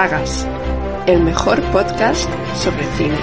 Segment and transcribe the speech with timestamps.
[0.00, 0.48] Sagas,
[1.06, 3.18] el mejor podcast sobre cine.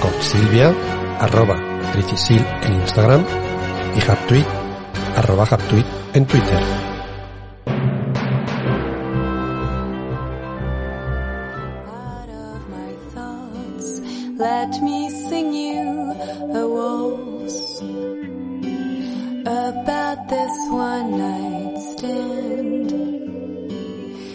[0.00, 0.72] Con Silvia,
[1.18, 1.56] arroba
[1.90, 3.24] Tricisil en Instagram
[3.96, 4.46] y Haptweet,
[5.16, 6.83] arroba Haptweet en Twitter.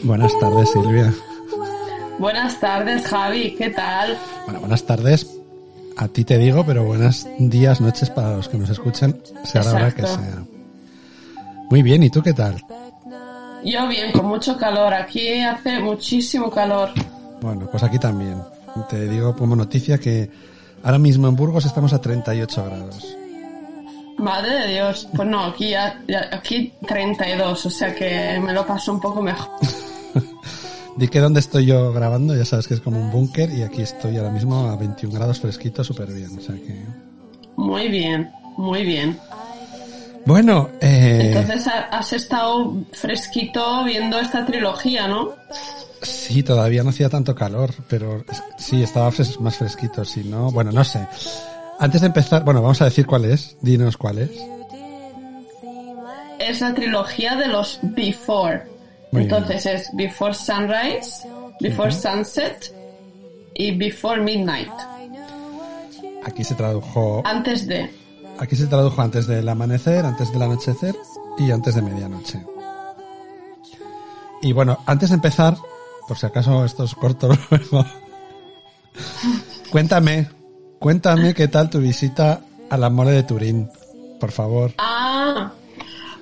[0.10, 1.14] Buenas tardes, Silvia.
[2.18, 4.18] Buenas tardes, Javi, ¿qué tal?
[4.46, 5.28] Bueno, buenas tardes.
[5.98, 9.74] A ti te digo, pero buenos días, noches para los que nos escuchan, sea la
[9.74, 10.44] hora que sea.
[11.70, 12.56] Muy bien, ¿y tú qué tal?
[13.64, 14.96] Yo bien, con mucho calor.
[14.96, 16.90] Aquí hace muchísimo calor.
[17.42, 18.42] Bueno, pues aquí también.
[18.90, 20.32] Te digo como noticia que
[20.84, 23.16] ahora mismo en Burgos estamos a 38 grados.
[24.18, 25.08] Madre de Dios.
[25.16, 29.22] Pues no, aquí, ya- ya- aquí 32, o sea que me lo paso un poco
[29.22, 29.48] mejor.
[31.00, 33.82] Di que donde estoy yo grabando, ya sabes que es como un búnker y aquí
[33.82, 36.38] estoy ahora mismo a 21 grados fresquito, súper bien.
[36.38, 36.84] O sea que...
[37.56, 39.18] Muy bien, muy bien.
[40.26, 45.34] Bueno, eh, Entonces ha- has estado fresquito viendo esta trilogía, ¿no?
[46.02, 48.24] sí, todavía no hacía tanto calor, pero
[48.58, 51.08] sí, estaba fres- más fresquito, si no, bueno, no sé.
[51.80, 54.32] Antes de empezar, bueno, vamos a decir cuál es, dinos cuál es.
[56.40, 58.64] Es la trilogía de los Before.
[59.12, 61.28] Muy Entonces es Before Sunrise,
[61.60, 62.74] Before Sunset
[63.56, 64.72] y Before Midnight.
[66.24, 67.90] Aquí se tradujo, Antes de.
[68.38, 70.96] aquí se tradujo antes del amanecer, antes del anochecer
[71.38, 72.44] y antes de medianoche.
[74.42, 75.56] Y bueno, antes de empezar,
[76.08, 77.86] por si acaso esto es corto luego,
[79.72, 80.28] cuéntame,
[80.80, 83.70] cuéntame qué tal tu visita a la mole de Turín,
[84.20, 84.74] por favor.
[84.78, 85.52] Ah,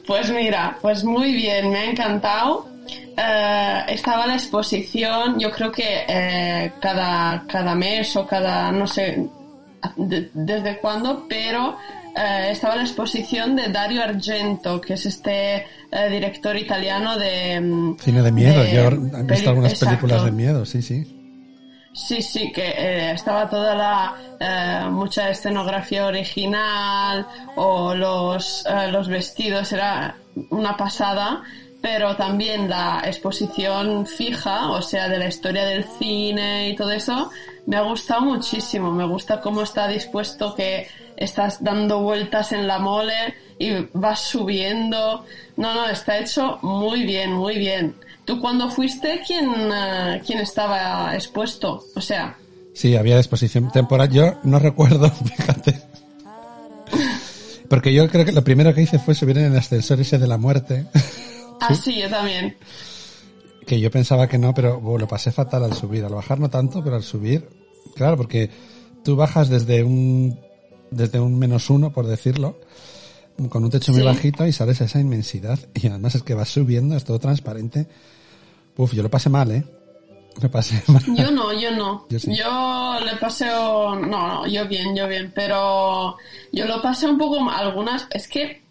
[0.06, 2.68] pues mira, pues muy bien, me ha encantado.
[3.18, 9.28] Eh, estaba la exposición, yo creo que eh, cada, cada mes o cada, no sé
[9.96, 11.78] de- desde cuándo, pero
[12.16, 15.66] eh, estaba la exposición de Dario Argento, que es este
[16.10, 17.60] director italiano de...
[17.62, 19.96] mm, Cine de miedo, de yo he visto algunas exacto.
[19.96, 21.14] películas de miedo, sí, sí.
[21.94, 27.26] Sí, sí, que eh, estaba toda la eh, mucha escenografía original
[27.56, 30.16] o los, eh, los vestidos, era
[30.52, 31.42] una pasada,
[31.82, 37.30] pero también la exposición fija, o sea, de la historia del cine y todo eso,
[37.66, 38.92] me ha gustado muchísimo.
[38.92, 45.26] Me gusta cómo está dispuesto que estás dando vueltas en la mole y vas subiendo.
[45.56, 47.96] No, no, está hecho muy bien, muy bien.
[48.26, 51.86] ¿Tú cuando fuiste, quién, eh, quién estaba expuesto?
[51.96, 52.36] O sea,
[52.78, 54.12] Sí, había exposición temporal.
[54.12, 55.82] Yo no recuerdo, fíjate.
[57.68, 60.28] Porque yo creo que lo primero que hice fue subir en el ascensor ese de
[60.28, 60.86] la muerte.
[61.62, 62.58] ah, sí, yo también.
[63.66, 66.04] Que yo pensaba que no, pero bueno, lo pasé fatal al subir.
[66.06, 67.50] Al bajar no tanto, pero al subir,
[67.96, 68.50] claro, porque
[69.04, 70.40] tú bajas desde un,
[70.92, 72.60] desde un menos uno, por decirlo,
[73.50, 75.60] con un techo muy bajito y sales a esa inmensidad.
[75.74, 77.88] Y además es que vas subiendo, es todo transparente.
[78.78, 79.64] Uf, yo lo pasé mal, ¿eh?
[80.42, 81.04] Lo pasé mal.
[81.16, 82.06] Yo no, yo no.
[82.10, 82.36] Yo sí.
[82.36, 86.18] Yo le pasé, no, no, yo bien, yo bien, pero
[86.52, 87.68] yo lo pasé un poco mal.
[87.68, 88.62] algunas, es que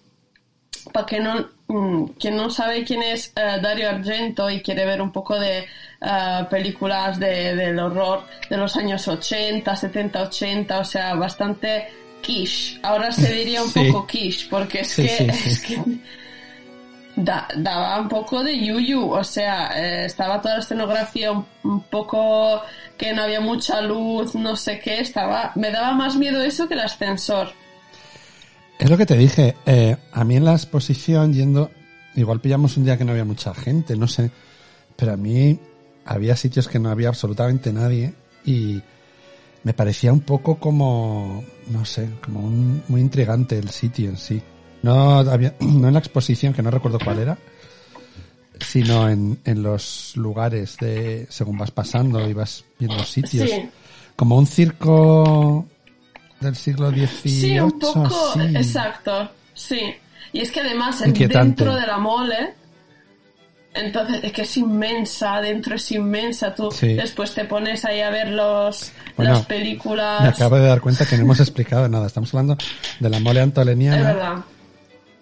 [0.93, 5.11] para que no, quien no sabe quién es eh, Dario Argento y quiere ver un
[5.13, 5.59] poco de
[6.01, 11.89] eh, películas de, del horror de los años 80, 70, 80, o sea, bastante
[12.23, 12.79] quiche.
[12.83, 13.91] Ahora se diría un Sí.
[13.91, 15.49] poco quiche, porque es Sí, que, sí.
[15.51, 15.83] es que
[17.17, 21.83] da- daba un poco de yuyu, o sea, eh, estaba toda la escenografía un, un
[21.85, 22.63] poco
[22.99, 26.75] que no había mucha luz, no sé qué, estaba, me daba más miedo eso que
[26.75, 27.53] el ascensor.
[28.79, 29.57] Es lo que te dije.
[29.67, 31.71] eh, a mí en la exposición, yendo,
[32.15, 34.31] igual pillamos un día que no había mucha gente, no sé.
[34.97, 35.59] Pero a mí
[36.05, 38.81] había sitios que no había absolutamente nadie y
[39.65, 44.41] me parecía un poco como, no sé, como un, muy intrigante el sitio en sí.
[44.83, 47.39] No había, no en la exposición, que no recuerdo cuál era,
[48.61, 53.51] sino en, en los lugares de, según vas pasando y vas viendo sitios.
[53.51, 53.69] Sí.
[54.15, 55.67] Como un circo
[56.47, 57.09] del siglo XVIII.
[57.41, 58.57] Sí, un poco, así.
[58.57, 59.81] exacto, sí.
[60.33, 62.55] Y es que además es dentro de la mole,
[63.75, 66.95] entonces es que es inmensa, dentro es inmensa, tú Sí.
[66.95, 70.23] después te pones ahí a ver los, Bueno, las películas.
[70.23, 72.07] Me acabo de dar cuenta que no hemos explicado nada.
[72.07, 72.57] Estamos hablando
[73.01, 74.35] de la mole Es antoleniana verdad,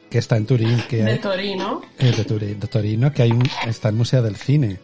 [0.08, 1.82] que está en Turín, que de hay, Torino.
[1.98, 4.78] eh, de, Turín, de Torino, que hay un, está el Museo del Cine.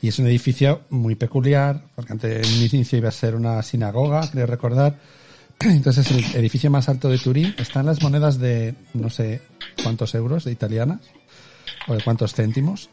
[0.00, 3.62] Y es un edificio muy peculiar, porque antes en un inicio iba a ser una
[3.62, 4.96] sinagoga, creo recordar.
[5.70, 7.54] Entonces el edificio más alto de Turín.
[7.58, 9.42] Están las monedas de no sé
[9.82, 11.00] cuántos euros de italianas.
[11.88, 12.90] o de cuántos céntimos.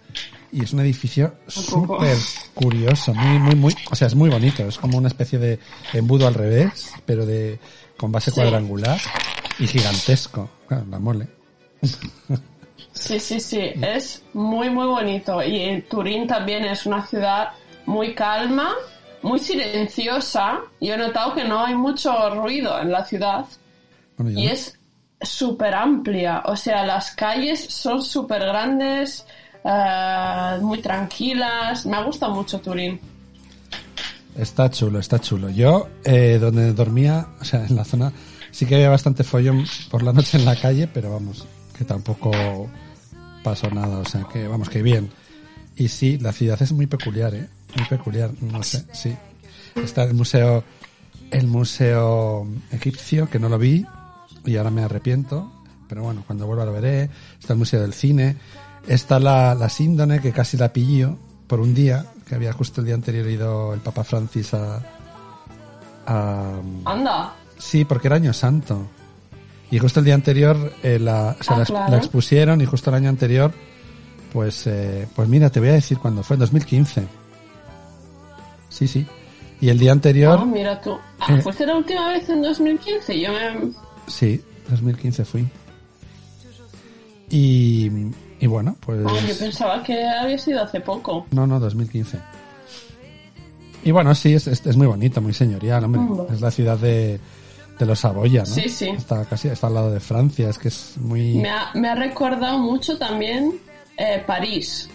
[0.51, 2.18] Y es un edificio súper
[2.56, 4.68] curioso, muy, muy, muy, o sea, es muy bonito.
[4.68, 5.60] Es como una especie de
[5.94, 7.60] embudo al revés, pero de,
[7.98, 8.36] con base Sí.
[8.42, 9.00] cuadrangular
[9.60, 10.50] y gigantesco.
[10.68, 11.27] Claro, la mole.
[12.94, 15.44] Sí, sí, sí, es muy, muy bonito.
[15.44, 17.50] Y eh, Turín también es una ciudad
[17.86, 18.74] muy calma,
[19.21, 20.60] muy silenciosa.
[20.81, 23.45] Yo he notado que no hay mucho ruido en la ciudad
[24.18, 24.80] Bueno, y no- es
[25.21, 26.44] súper amplia.
[26.45, 29.25] O sea, las calles son súper grandes,
[29.63, 31.86] eh, muy tranquilas.
[31.86, 33.00] Me gusta mucho Turín.
[34.38, 35.50] Está chulo, está chulo.
[35.50, 38.13] Yo, eh, donde dormía, o sea, en la zona,
[38.51, 41.45] sí que había bastante follón por la noche en la calle, pero vamos,
[41.77, 42.31] que tampoco
[43.44, 45.10] pasó nada, o sea, que vamos, que bien.
[45.75, 47.50] Y sí, la ciudad es muy peculiar, ¿eh?
[47.75, 49.16] Muy peculiar, no sé, sí.
[49.75, 50.63] Está el museo,
[51.31, 53.86] el museo egipcio, que no lo vi,
[54.45, 55.51] y ahora me arrepiento,
[55.88, 57.10] pero bueno, cuando vuelva lo veré.
[57.39, 58.38] Está el museo del cine.
[58.88, 61.18] Está la, la síndone, que casi la pilló
[61.48, 64.81] por un día, que había justo el día anterior ido el Papa Francis a...
[66.06, 68.88] a Anda, sí, porque era año santo.
[69.71, 71.92] Y justo el día anterior eh, la, o sea, Ah, la, claro.
[71.92, 73.51] la expusieron y justo el año anterior,
[74.33, 77.07] pues, eh, pues mira, te voy a decir cuándo fue, en 2015.
[78.80, 79.06] Sí, sí.
[79.62, 80.98] Y el día anterior, Ah, mira tú.
[81.20, 81.42] Ah, Eh.
[81.42, 83.20] ¿Fuiste la última vez en 2015?
[83.20, 83.72] Yo me...
[84.08, 85.46] sí, 2015 fui.
[87.30, 87.90] Y,
[88.40, 89.02] y bueno, pues...
[89.06, 91.28] oh, yo pensaba que había sido hace poco.
[91.31, 92.18] No, no, 2015.
[93.84, 96.02] Y bueno, sí, es, es, es muy bonito, muy señorial, hombre.
[96.34, 97.20] Es la ciudad de,
[97.78, 98.46] de los Saboya, ¿no?
[98.48, 98.90] Sí, sí.
[98.90, 101.36] Está casi está al lado de Francia, es que es muy...
[101.36, 103.60] Me ha, me ha recordado mucho también
[103.98, 104.90] eh, París.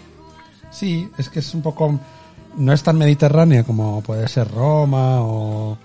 [0.70, 1.98] Sí, es que es un poco...
[2.56, 5.76] No es tan mediterránea como puede ser Roma o,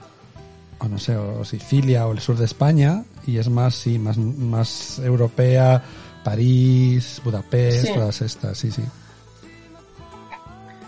[0.79, 3.03] o no sé, o Sicilia o el sur de España.
[3.25, 5.83] Y es más, sí, más, más europea,
[6.23, 7.93] París, Budapest, Sí.
[7.93, 8.83] todas estas, sí, sí.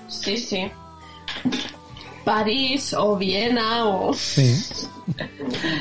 [0.08, 0.72] Sí, sí.
[2.26, 4.56] París o Viena o, Sí.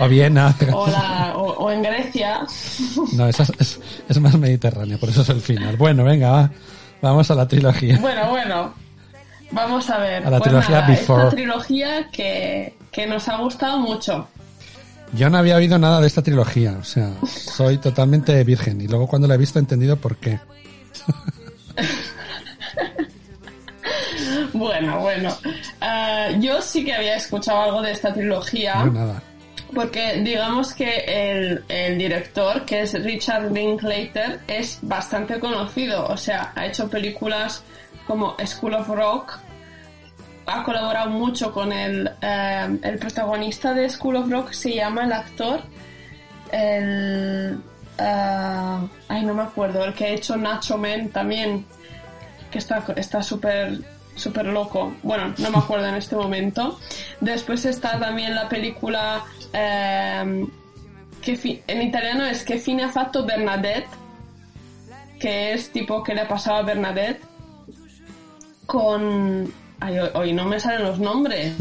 [0.01, 0.57] O Viena.
[0.73, 2.41] o, la- o- o en Grecia.
[3.13, 5.77] No, esa es, es, es más mediterránea, por eso es el final.
[5.77, 6.51] Bueno, venga, va.
[7.03, 7.99] Vamos a la trilogía.
[8.01, 8.73] Bueno, bueno.
[9.53, 10.27] Vamos a ver.
[10.27, 11.23] A la Pues trilogía nada, Before.
[11.25, 14.29] Esta trilogía que, que nos ha gustado mucho.
[15.13, 18.81] Yo no había oído nada de esta trilogía, o sea, soy totalmente virgen.
[18.81, 20.39] Y luego cuando la he visto he entendido por qué.
[24.53, 25.37] Bueno, bueno.
[25.81, 28.85] Eh, yo sí que había escuchado algo de esta trilogía.
[28.85, 29.23] No, nada.
[29.75, 36.07] Porque digamos que el, el director, que es Richard Linklater, es bastante conocido.
[36.07, 37.63] O sea, ha hecho películas
[38.11, 39.39] como School of Rock.
[40.47, 45.13] Ha colaborado mucho con el, eh, el protagonista de School of Rock, se llama el
[45.13, 45.61] actor.
[46.51, 47.61] El.
[47.99, 49.85] eh, ay, no me acuerdo.
[49.85, 51.65] El que ha hecho Nacho Men también.
[52.51, 53.79] Que está está súper
[54.17, 54.93] súper loco.
[55.05, 56.81] Bueno, no me acuerdo en este momento.
[57.21, 59.23] Después está también la película
[59.53, 60.47] eh,
[61.23, 63.89] que en italiano es Que fine ha fatto Bernadette,
[65.21, 67.30] que es tipo que le ha pasado a Bernadette
[68.71, 71.55] con ay, hoy, no me salen los nombres.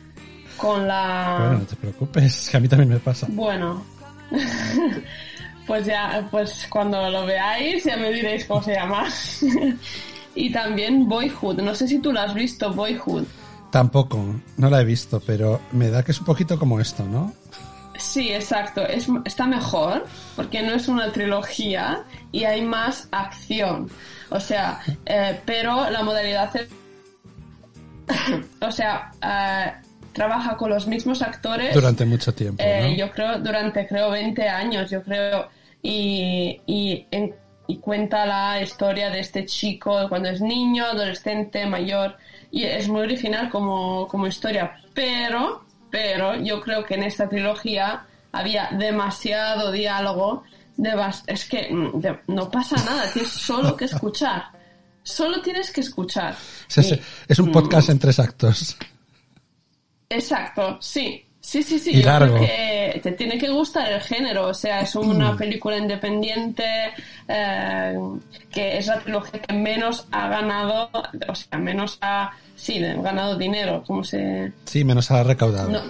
[0.58, 3.26] con la Bueno, no te preocupes, que a mí también me pasa.
[3.30, 3.82] bueno.
[5.66, 9.06] pues ya, pues cuando lo veáis ya me diréis cómo se llama.
[10.34, 11.62] y también Boyhood.
[11.62, 13.24] No sé si tú lo has visto, Boyhood.
[13.70, 14.22] Tampoco,
[14.58, 17.32] no la he visto, pero me da que es un poquito como esto, ¿no?
[18.00, 18.84] Sí, exacto.
[18.86, 22.02] Es, está mejor porque no es una trilogía
[22.32, 23.88] y hay más acción.
[24.30, 26.68] O sea, eh, pero la modalidad es...
[28.60, 29.72] o sea, eh,
[30.12, 31.74] trabaja con los mismos actores.
[31.74, 32.96] Durante mucho tiempo, Eh, ¿no?
[32.96, 35.48] Yo creo durante, creo, 20 años, yo creo,
[35.82, 37.34] y, y, en-
[37.66, 42.16] y cuenta la historia de este chico cuando es niño, adolescente, mayor,
[42.50, 48.06] y es muy original como, como historia, pero, pero yo creo que en esta trilogía
[48.32, 50.44] había demasiado diálogo,
[51.26, 54.44] es que mm, de- no pasa nada, tienes solo que escuchar,
[55.02, 56.36] solo tienes que escuchar.
[56.68, 58.76] Es, es- Y- es un podcast en tres actos.
[60.08, 61.24] Exacto, sí.
[61.50, 61.90] Sí, sí, sí.
[61.90, 62.36] Y yo largo.
[62.36, 64.46] creo que te tiene que gustar el género.
[64.46, 66.62] O sea, es una película independiente
[67.26, 67.98] eh,
[68.52, 70.88] que es la trilogía que menos ha ganado,
[71.26, 73.82] o sea, menos ha, sí, ganado dinero.
[73.84, 74.52] como se...?
[74.64, 75.70] Sí, menos ha recaudado.
[75.70, 75.80] No.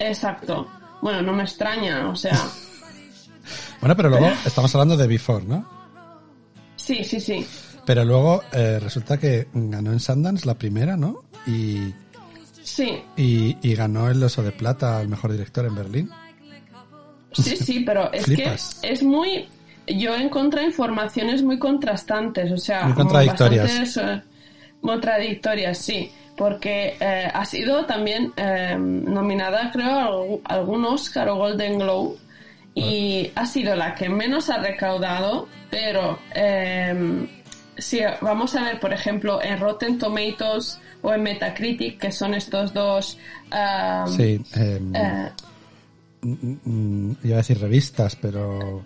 [0.00, 0.66] Exacto.
[1.00, 2.36] Bueno, no me extraña, o sea...
[3.80, 5.64] Bueno, pero luego estamos hablando de Before, ¿no?
[6.74, 7.46] Sí, sí, sí.
[7.84, 11.22] Pero luego eh, resulta que ganó en Sundance la primera, ¿no?
[11.46, 11.92] Y,
[12.62, 16.10] Sí, y, y ganó el Oso de Plata al mejor director en Berlín.
[17.32, 18.78] sí, sí, pero es Flipas.
[18.82, 19.48] que es muy...
[19.86, 23.64] yo encontré informaciones muy contrastantes, o sea, Muy contradictorias.
[23.66, 24.22] bastantes, eh,
[24.80, 31.78] contradictorias, sí, porque eh, ha sido también eh, nominada, creo, a algún- Oscar o Golden
[31.78, 32.16] Globe
[32.74, 37.26] y ha sido la que menos ha recaudado, pero eh,
[37.78, 42.72] si vamos a ver, por ejemplo, en Rotten Tomatoes o en Metacritic, que son estos
[42.72, 43.18] dos
[44.06, 45.30] Sí, eh, eh,
[46.22, 48.84] mm, iba a decir revistas, pero...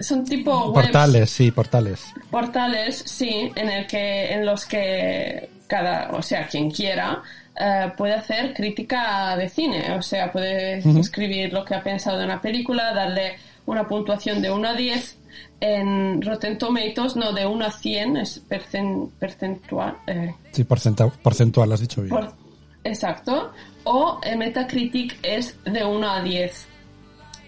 [0.00, 2.12] son tipo webs, Portales, sí, portales.
[2.30, 7.22] portales, sí, en el que en los que cada, o sea, quien quiera
[7.60, 12.24] eh, puede hacer crítica de cine, o sea, puede escribir lo que ha pensado de
[12.24, 13.36] una película, darle
[13.66, 15.17] una puntuación de 1 a 10
[15.60, 21.72] en Rotten Tomatoes, no de 1 a 100, es percen- percentual, eh, Sí, porcenta- porcentual,
[21.72, 22.10] has dicho bien.
[22.14, 22.32] por-
[22.84, 23.52] exacto,
[23.84, 26.66] o en Metacritic es de 1 a 10.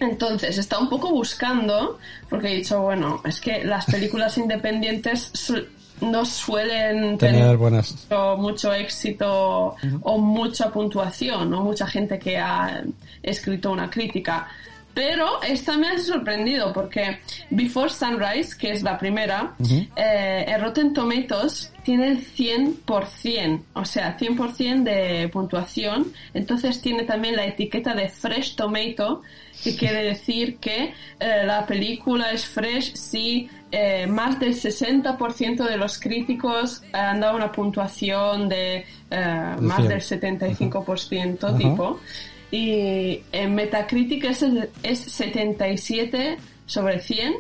[0.01, 5.67] Entonces, está un poco buscando, porque he dicho, bueno, es que las películas independientes su-
[6.01, 7.93] no suelen Tener tener buenas...
[8.09, 12.83] mucho, mucho éxito o mucha puntuación, o mucha gente que ha
[13.23, 14.49] escrito una crítica.
[14.95, 17.21] Pero esta me ha sorprendido porque
[17.51, 19.55] Before Sunrise, que es la primera,
[19.97, 26.13] eh, en Rotten Tomatoes tiene el 100%, o sea, 100% de puntuación.
[26.35, 29.23] Entonces tiene también la etiqueta de Fresh Tomato,
[29.63, 35.77] que quiere decir que eh, la película es fresh si eh, más del 60% de
[35.77, 39.89] los críticos han dado una puntuación de eh, más 100.
[39.89, 41.57] del 75% Ajá.
[41.57, 42.01] tipo.
[42.51, 44.45] Y en Metacritic es,
[44.83, 47.35] es 77 sobre 100.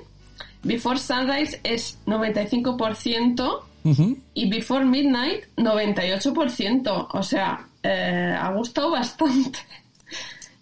[0.62, 4.18] Before Sunrise es 95% Ujú.
[4.34, 7.08] y Before Midnight 98%.
[7.12, 9.58] O sea, eh, ha gustado bastante.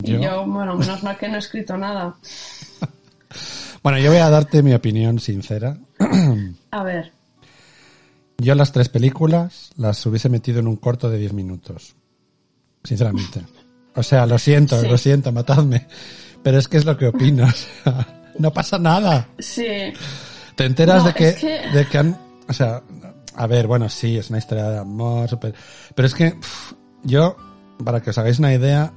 [0.02, 2.14] Y Yo- yo, bueno, menos mal que no he escrito nada.
[3.80, 5.78] Bueno, yo voy a darte mi opinión sincera.
[6.72, 7.12] A ver,
[8.38, 11.94] Yo las tres películas las hubiese metido en un corto de 10 minutos.
[12.82, 13.42] Sinceramente.
[13.98, 14.88] O sea, lo siento, Sí.
[14.88, 15.86] lo siento, matadme.
[16.42, 17.44] Pero es que es lo que opino.
[17.46, 18.06] o sea,
[18.38, 19.28] no pasa nada.
[19.38, 19.66] sí,
[20.54, 22.82] Te enteras No, de que, es que- de que han, o sea,
[23.36, 25.54] a ver, bueno, sí, es una historia de amor, súper-
[25.94, 26.34] pero es que
[27.04, 27.36] yo,
[27.84, 28.92] para que os hagáis una idea,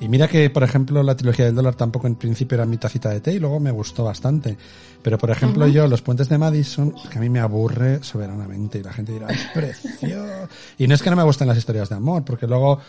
[0.00, 3.08] y mira que, por ejemplo, la trilogía del dólar tampoco en principio era mi tacita
[3.10, 4.56] de té y luego me gustó bastante.
[5.02, 8.82] Pero, por ejemplo, yo, Los Puentes de Madison, que a mí me aburre soberanamente y
[8.84, 10.48] la gente dirá, es precioso.
[10.78, 12.80] Y no es que no me gusten las historias de amor, porque luego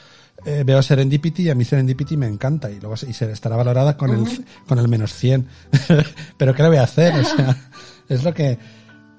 [0.45, 3.97] eh, veo Serendipity y a mí Serendipity me encanta y luego y se estará valorada
[3.97, 5.47] con el, con el menos 100.
[6.37, 7.13] Pero ¿qué le voy a hacer?
[7.15, 7.57] O sea,
[8.09, 8.57] es lo que...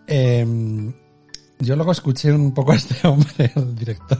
[0.07, 0.93] em,
[1.59, 4.19] yo luego escuché un poco a este hombre, el director.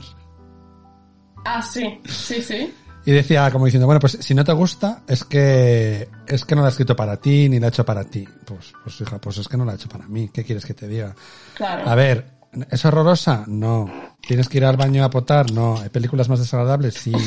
[1.45, 2.73] ah, sí, sí, sí.
[3.03, 6.61] Y decía como diciendo, bueno, pues si no te gusta, es que es que no
[6.61, 8.27] la ha escrito para ti, ni la ha hecho para ti.
[8.45, 10.29] Pues, pues hija, pues es que no la ha hecho para mí.
[10.31, 11.15] ¿Qué quieres que te diga?
[11.55, 11.89] Claro.
[11.89, 13.43] A ver, ¿es horrorosa?
[13.47, 13.91] No.
[14.27, 15.51] ¿Tienes que ir al baño a potar?
[15.51, 15.79] No.
[15.79, 16.93] ¿Hay películas más desagradables?
[16.95, 17.11] Sí.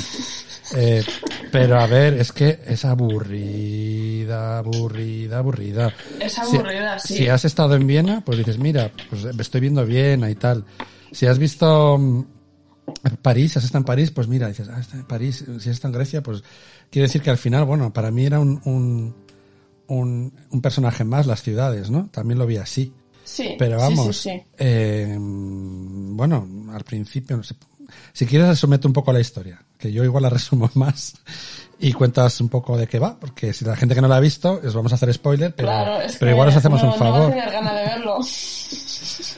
[0.76, 1.04] Eh,
[1.52, 5.92] pero a ver, es que es aburrida, aburrida, aburrida.
[6.18, 7.16] Es Si- aburrida, sí.
[7.18, 10.64] Si has estado en Viena, pues dices, mira, pues me estoy viendo Viena y tal.
[11.12, 12.24] Si has visto mm,
[13.22, 15.44] París, has estado en París, pues mira, dices, ah, está en París.
[15.46, 16.42] Si has estado en Grecia, pues
[16.90, 19.14] quiere decir que al final, bueno, para mí era un, un,
[19.86, 22.08] un, un personaje más las ciudades, ¿no?
[22.10, 22.94] También lo vi así.
[23.24, 24.42] Sí, Pero vamos, sí, sí.
[24.58, 27.54] eh, bueno, al principio, no sé,
[28.12, 31.14] si quieres resumete un poco la historia, que yo igual la resumo más
[31.80, 34.20] y cuentas un poco de qué va, porque si la gente que no la ha
[34.20, 36.98] visto, os vamos a hacer spoiler, pero, Claro, es pero igual os hacemos no, un
[36.98, 37.30] favor.
[37.30, 38.18] tener ganas de verlo.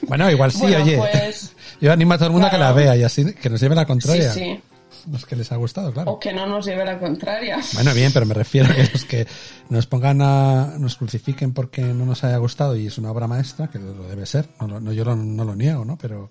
[0.08, 0.96] bueno, igual sí, Bueno, oye.
[0.98, 3.60] pues- yo animo a todo el mundo a que la vea y así que nos
[3.60, 4.32] lleve la Sí, contraria.
[4.32, 4.60] sí.
[5.10, 6.12] Los que les ha gustado, claro.
[6.12, 7.58] O que no nos lleve la contraria.
[7.74, 9.26] Bueno, bien, pero me refiero a que los que
[9.70, 13.68] nos pongan a, nos crucifiquen porque no nos haya gustado y es una obra maestra,
[13.68, 15.96] que lo debe ser, no, no, yo lo- no lo niego, ¿no?
[15.96, 16.28] Pero,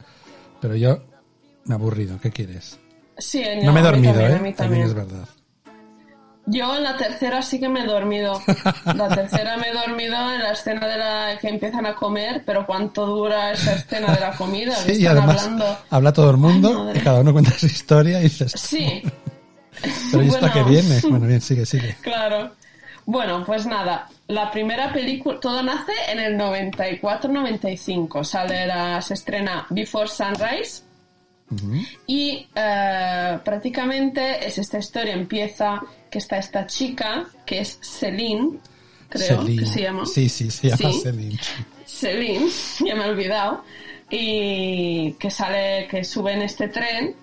[0.62, 1.02] pero yo
[1.66, 2.78] me he aburrido, ¿qué quieres?
[3.18, 4.54] Sí, No me he dormido, también, ¿eh?
[4.58, 4.84] también.
[4.84, 5.28] es verdad.
[6.48, 8.40] Yo en la tercera sí que me he dormido.
[8.96, 12.66] La tercera me he dormido en la escena de la que empiezan a comer, pero
[12.68, 14.76] ¿cuánto dura esa escena de la comida?
[14.76, 15.78] Sí, y además hablando.
[15.90, 19.02] habla todo el mundo Ay, y cada uno cuenta su historia y dices, Sí,
[20.12, 21.02] pero ¿y que viene?
[21.10, 21.96] Bueno, bien, sigue, sigue.
[22.02, 22.52] claro.
[23.08, 28.24] Bueno, pues nada, la primera película, todo nace en el 94-95.
[28.24, 30.84] Sale la, se estrena Before Sunrise.
[32.08, 35.80] Y eh, prácticamente es esta historia, empieza
[36.16, 38.58] que está esta chica, que es Celine,
[39.10, 39.64] creo Celine.
[39.64, 40.06] que se llama.
[40.06, 41.00] Sí, sí, se llama Sí.
[41.04, 41.40] Celine.
[41.86, 42.48] Celine,
[42.86, 43.66] ya me he olvidado,
[44.10, 47.14] y que sale, que sube en este tren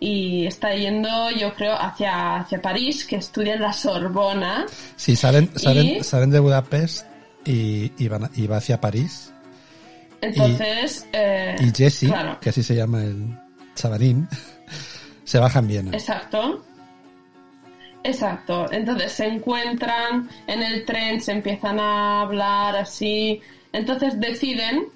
[0.00, 4.66] y está yendo, yo creo, hacia, hacia París, que estudia en la Sorbona.
[4.96, 7.06] Sí, salen, salen, Y- salen de Budapest
[7.46, 9.32] y, y, van y va hacia París.
[10.20, 13.34] Entonces, eh, Y Jesse, claro, que así se llama el
[13.76, 14.28] chavalín,
[15.24, 15.90] se baja en Viena.
[15.92, 16.62] exacto.
[18.04, 18.70] Exacto.
[18.72, 23.40] Entonces se encuentran en el tren, se empiezan a hablar así.
[23.72, 24.86] Entonces deciden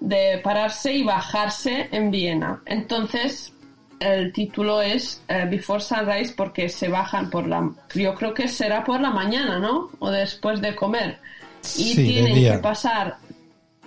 [0.00, 2.62] de pararse y bajarse en Viena.
[2.66, 3.52] Entonces
[4.00, 7.70] el título es eh, Before Sunrise porque se bajan por la...
[7.94, 9.90] Yo creo que será por la mañana, ¿no?
[9.98, 11.18] O después de comer.
[11.76, 13.16] Y Sí, tienen que pasar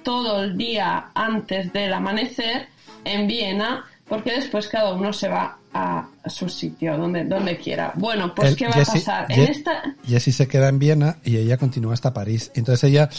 [0.03, 2.67] todo el día antes del amanecer
[3.03, 7.91] en Viena porque después cada uno se va a su sitio, donde, donde quiera.
[7.95, 9.27] Bueno, pues El ¿qué va a pasar?
[9.27, 9.83] Je- En esta...
[10.05, 12.49] Jessie se queda en Viena y ella continúa hasta París.
[12.55, 13.09] Entonces ella,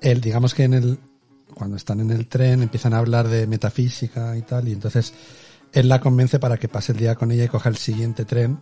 [0.00, 0.98] el, digamos que en el,
[1.54, 5.14] cuando están en el tren empiezan a hablar de metafísica y tal, y entonces
[5.72, 8.58] él la convence para que pase el día con ella y coja el siguiente tren.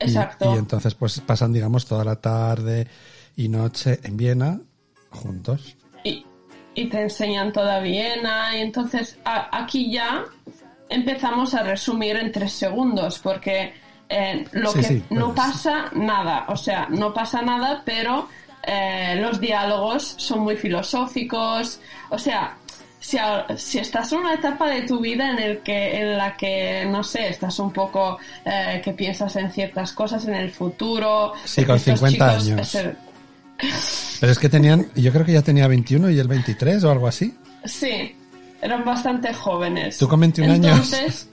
[0.00, 0.54] Y- Exacto.
[0.54, 2.86] Y, entonces pues pasan, digamos, toda la tarde
[3.36, 4.60] y noche en Viena
[5.10, 5.76] juntos.
[6.04, 6.26] y,
[6.74, 10.24] y te enseñan toda Viena y entonces a- aquí ya
[10.88, 13.72] empezamos a resumir en tres segundos porque
[14.08, 18.28] eh, lo Sí, que sí, no pasa nada, o sea, no pasa nada, pero
[18.62, 22.56] eh, los diálogos son muy filosóficos, o sea,
[23.00, 26.36] si, a- si estás en una etapa de tu vida en el que en la
[26.36, 31.32] que no sé estás un poco eh, que piensas en ciertas cosas en el futuro
[31.44, 32.74] Sí, con que estos 50 chicos, años.
[32.76, 32.96] eh,
[34.20, 37.06] Pero es que tenían, yo creo que ya tenía 21 y el 23 o algo
[37.06, 37.34] así.
[37.64, 38.14] Sí,
[38.62, 39.98] eran bastante jóvenes.
[39.98, 40.90] ¿Tú con 21 años?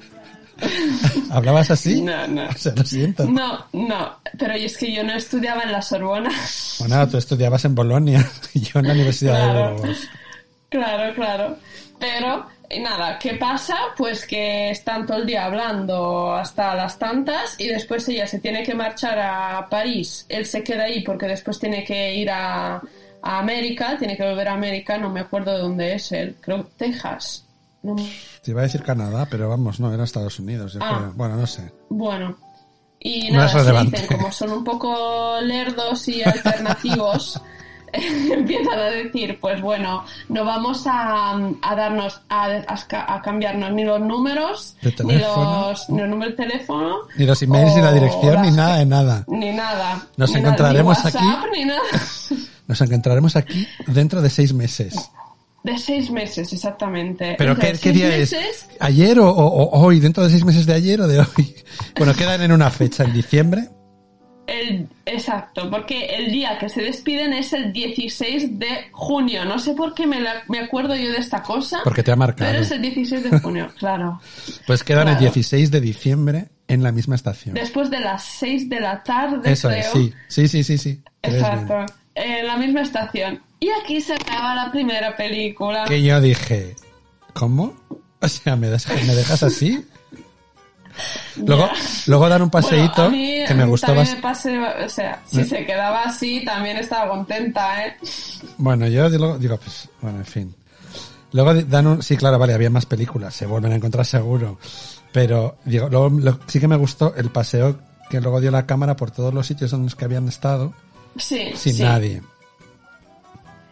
[1.32, 2.02] ¿Hablabas así?
[2.04, 2.48] No, no.
[2.48, 3.26] O sea, lo siento.
[3.26, 6.30] no, no, pero es que yo no estudiaba en la Sorbona.
[6.80, 9.82] Bueno, tú estudiabas en Bolonia yo en la Universidad Claro.
[9.82, 9.96] de.
[10.70, 11.58] Claro, claro.
[12.00, 13.76] Pero, y nada, ¿qué pasa?
[13.96, 18.64] Pues que están todo el día hablando hasta las tantas y después ella se tiene
[18.64, 20.26] que marchar a París.
[20.30, 22.82] Él se queda ahí porque después tiene que ir a,
[23.24, 26.64] a América, tiene que volver a América, no me acuerdo de dónde es él, creo
[26.78, 27.46] Texas.
[27.82, 27.96] No
[28.44, 30.96] Te iba a decir Canadá, pero vamos, no, era Estados Unidos, yo Ah.
[30.98, 31.14] creo.
[31.16, 31.72] Bueno, no sé.
[31.90, 32.36] Bueno.
[33.00, 37.42] Y No nada, es se dicen, como son un poco lerdos y alternativos,
[37.94, 43.84] empiezan a decir, pues bueno, no vamos a, a darnos, a, a- a cambiarnos ni
[43.84, 48.42] los números, ni los, ni los números de teléfono, Ni los emails, ni la dirección,
[48.42, 49.24] ni las- nada de nada.
[49.28, 50.08] ni nada.
[50.16, 51.60] Nos Ni nada, encontraremos ni WhatsApp, aquí.
[51.60, 51.82] Ni nada.
[52.68, 55.10] Nos encontraremos aquí dentro de seis meses.
[55.64, 57.36] De seis meses, exactamente.
[57.38, 58.68] ¿Pero qué, qué seis día meses, es?
[58.80, 60.00] ¿Ayer o, o- o hoy?
[60.00, 61.56] ¿Dentro de seis meses de ayer o de hoy?
[61.98, 63.70] Bueno, quedan en una fecha, en diciembre.
[64.46, 69.46] El, exacto, porque el día que se despiden es el 16 de junio.
[69.46, 71.80] No sé por qué me, la- me acuerdo yo de esta cosa.
[71.86, 72.52] Porque te ha marcado.
[72.52, 74.20] Pero es el 16 de junio, claro.
[74.68, 75.32] Pues quedan el Claro.
[75.34, 77.56] 16 de diciembre en la misma estación.
[77.56, 79.80] Después de las 6 de la tarde, Eso creo.
[79.80, 80.14] es, sí.
[80.28, 81.02] Sí, sí, sí, sí.
[81.22, 81.86] Exacto.
[82.16, 83.42] En la misma estación.
[83.60, 85.86] Y aquí se acaba la primera película.
[85.86, 86.76] Que yo dije,
[87.34, 87.74] ¿cómo?
[88.22, 89.84] O sea, ¿me, das- me dejas así?
[91.38, 91.68] Luego,
[92.06, 94.22] luego dar un paseíto Bueno, a mí que me gustó bastante.
[94.22, 97.98] pase, o sea, si Me- se quedaba así, también estaba contenta, ¿eh?
[98.58, 100.56] Bueno, yo digo, digo, pues, bueno, en fin.
[101.32, 104.60] Luego dan un, sí, claro, vale, había más películas, se vuelven a encontrar seguro.
[105.12, 107.80] Pero, digo, luego lo- sí que me gustó el paseo
[108.12, 110.74] que luego dio la cámara por todos los sitios en los que habían estado
[111.18, 111.84] Sí, sin sí.
[111.84, 112.22] nadie.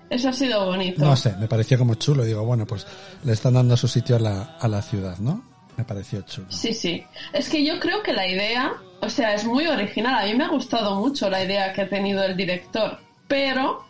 [0.10, 1.04] Eso ha sido bonito.
[1.04, 2.26] No sé, me pareció como chulo.
[2.26, 2.86] Digo, bueno, pues
[3.24, 5.42] le están dando su sitio a la, a la ciudad, ¿no?
[5.78, 6.48] Me pareció chulo.
[6.52, 7.04] Sí, sí.
[7.32, 10.16] Es que yo creo que la idea, o sea, es muy original.
[10.16, 13.00] A mí me ha gustado mucho la idea que ha tenido el director.
[13.28, 13.86] Pero,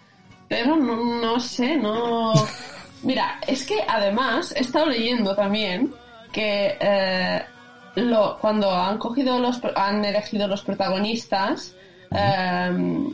[0.48, 2.34] pero no, no sé, no.
[3.04, 5.92] Mira, es que además he estado leyendo también
[6.32, 7.42] que eh,
[7.96, 11.76] lo, cuando han cogido los, han elegido los protagonistas,
[12.12, 13.10] eh,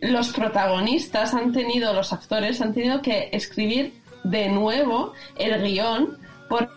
[0.00, 6.70] los protagonistas han tenido, los actores han tenido que escribir de nuevo el guion por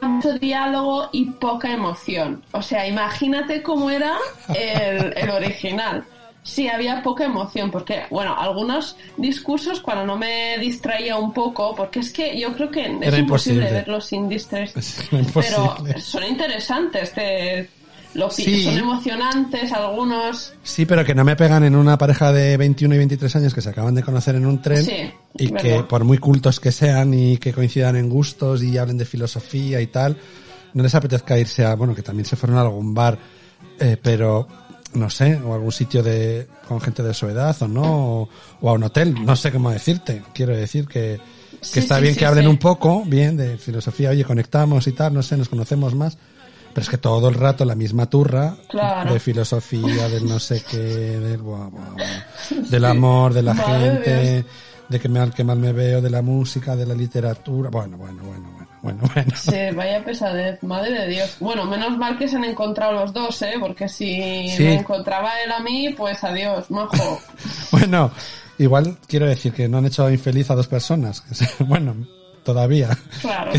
[0.00, 2.42] mucho diálogo y poca emoción.
[2.52, 4.16] O sea, imagínate cómo era
[4.54, 6.04] el, el original.
[6.42, 12.00] Sí, había poca emoción, porque, bueno, algunos discursos cuando no me distraía un poco, porque
[12.00, 13.70] es que yo creo que es Era imposible imposible.
[13.72, 14.80] verlos sin distraerse.
[14.80, 17.68] Es Pero son interesantes, te-
[18.14, 18.64] lo pi- Sí.
[18.64, 20.52] son emocionantes algunos.
[20.62, 23.60] Sí, pero que no me pegan en una pareja de 21 y 23 años que
[23.60, 25.62] se acaban de conocer en un tren Sí, y verdad.
[25.78, 29.80] que por muy cultos que sean y que coincidan en gustos y hablen de filosofía
[29.80, 30.16] y tal,
[30.74, 33.18] no les apetezca irse a, bueno, que también se fueron a algún bar,
[33.78, 34.46] eh, pero
[34.94, 37.82] no sé, o algún sitio de con gente de su edad o no,
[38.22, 38.28] o,
[38.60, 40.22] o a un hotel, no sé cómo decirte.
[40.34, 41.20] Quiero decir que,
[41.60, 45.14] que Sí, está bien que hablen un poco, bien, de filosofía, oye, conectamos y tal,
[45.14, 46.18] no sé, nos conocemos más,
[46.72, 49.12] Pero es que todo el rato la misma turra Claro.
[49.12, 53.80] de filosofía, del no sé qué, del, buah, buah, buah, del amor, de la Madre
[53.90, 54.44] gente,
[54.88, 57.70] de que mal, que mal me veo, de la música, de la literatura.
[57.70, 59.32] Bueno, bueno, bueno, bueno, bueno, bueno.
[59.36, 61.36] Sí, vaya pesadez, madre de Dios.
[61.40, 63.54] Bueno, menos mal que se han encontrado los dos, ¿eh?
[63.60, 64.62] Porque si Sí.
[64.64, 67.20] me encontraba él a mí, pues adiós, majo.
[67.72, 68.10] Bueno,
[68.58, 71.22] igual quiero decir que no han hecho infeliz a dos personas.
[71.66, 71.94] Bueno,
[72.44, 72.96] todavía.
[73.20, 73.52] Claro.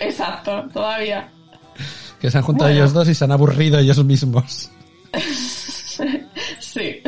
[0.00, 1.30] Exacto, todavía.
[2.20, 2.82] Que se han juntado Bueno.
[2.82, 4.70] ellos dos y se han aburrido ellos mismos.
[6.60, 7.00] Sí.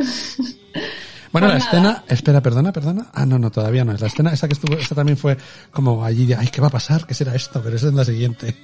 [1.30, 1.58] Bueno, Pues la nada.
[1.58, 3.06] escena, espera, perdona, perdona.
[3.12, 4.00] Ah, no, no, todavía no es.
[4.00, 5.36] La escena esa que estuvo, esa también fue
[5.70, 7.06] como allí de, ay, ¿qué va a pasar?
[7.06, 7.60] ¿Qué será esto?
[7.62, 8.54] Pero esa es la siguiente.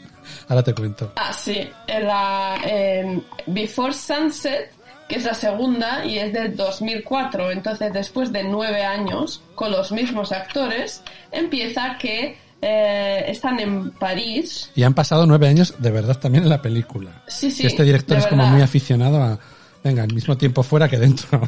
[0.48, 1.12] Ahora te cuento.
[1.16, 4.72] Ah, sí, en la en Before Sunset,
[5.08, 7.50] que es la segunda y es del 2004.
[7.50, 11.02] Entonces, después de nueve años, con los mismos actores,
[11.32, 14.70] empieza que eh, están en París.
[14.74, 17.10] Y han pasado nueve años de verdad también en la película.
[17.26, 17.66] Sí, sí.
[17.66, 19.38] Este director es como muy aficionado a,
[19.82, 21.46] venga, al mismo tiempo fuera que dentro.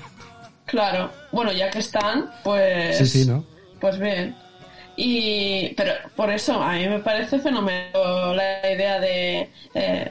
[0.67, 1.11] Claro.
[1.33, 2.99] Bueno, ya que están, pues.
[2.99, 3.45] Sí, sí, ¿no?
[3.81, 4.37] Pues bien.
[4.97, 10.11] Y, pero por eso a mí me parece fenomenal la idea de, eh,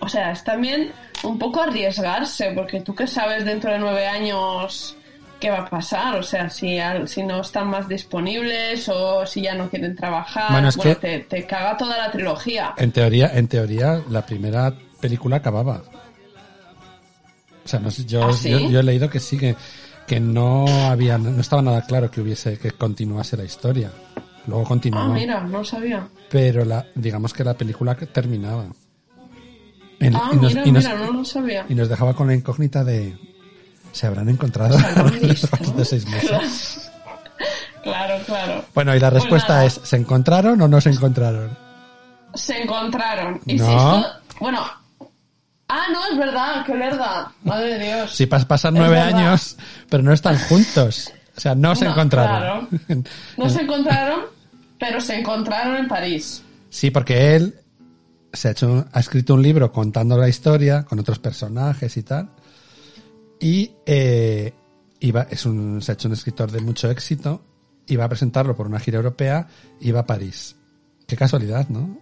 [0.00, 0.90] o sea, es también
[1.22, 4.95] un poco arriesgarse, porque tú que sabes dentro de nueve años
[5.40, 9.42] qué va a pasar, o sea, si, al- si no están más disponibles o si
[9.42, 12.74] ya no quieren trabajar, Bueno, es que- te, te caga toda la trilogía.
[12.78, 15.82] En teoría, en teoría, la primera película acababa.
[17.64, 18.50] O sea, no yo, ¿Ah, sí?
[18.50, 19.56] yo, yo he leído que sí, que,
[20.06, 23.90] que no había, no estaba nada claro que hubiese, que continuase la historia.
[24.46, 25.00] Luego continuó.
[25.02, 26.06] Ah, mira, no sabía.
[26.30, 28.66] pero la, digamos que la película que terminaba.
[29.98, 31.66] En- Ah, y, nos, mira, y nos- mira, no lo sabía.
[31.68, 33.16] y nos dejaba con la incógnita de
[33.96, 36.90] se habrán encontrado de seis meses.
[37.82, 38.64] Claro, claro.
[38.74, 41.56] Bueno, y la Pues respuesta es ¿se encontraron o no se encontraron?
[42.34, 43.40] Se encontraron.
[43.46, 43.66] Y No.
[43.66, 44.60] si esto, bueno.
[45.68, 47.26] Ah, no, es verdad, qué verdad.
[47.42, 48.14] Madre de Dios.
[48.14, 49.56] Si pas- pasan nueve años,
[49.88, 51.12] pero no están juntos.
[51.36, 52.68] O sea, no se encontraron.
[53.36, 54.20] No se encontraron,
[54.78, 56.42] pero se encontraron en París.
[56.70, 57.54] Sí, porque él
[58.32, 62.28] se ha hecho, ha escrito un libro contando la historia con otros personajes y tal.
[63.40, 64.52] Y eh,
[65.00, 67.42] iba, es un, se ha hecho un escritor de mucho éxito.
[67.86, 69.46] Iba a presentarlo por una gira europea.
[69.80, 70.56] Iba a París.
[71.06, 71.98] Qué casualidad, ¿no?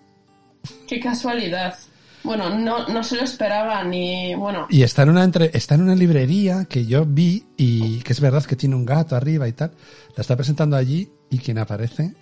[0.89, 1.77] Qué casualidad.
[2.23, 4.35] Bueno, no, no se lo esperaba ni.
[4.35, 8.15] Bueno, Y está en una entre, está en una librería que yo vi y que
[8.15, 9.73] es verdad que tiene un gato arriba y tal.
[10.17, 12.15] La está presentando allí y quien aparece,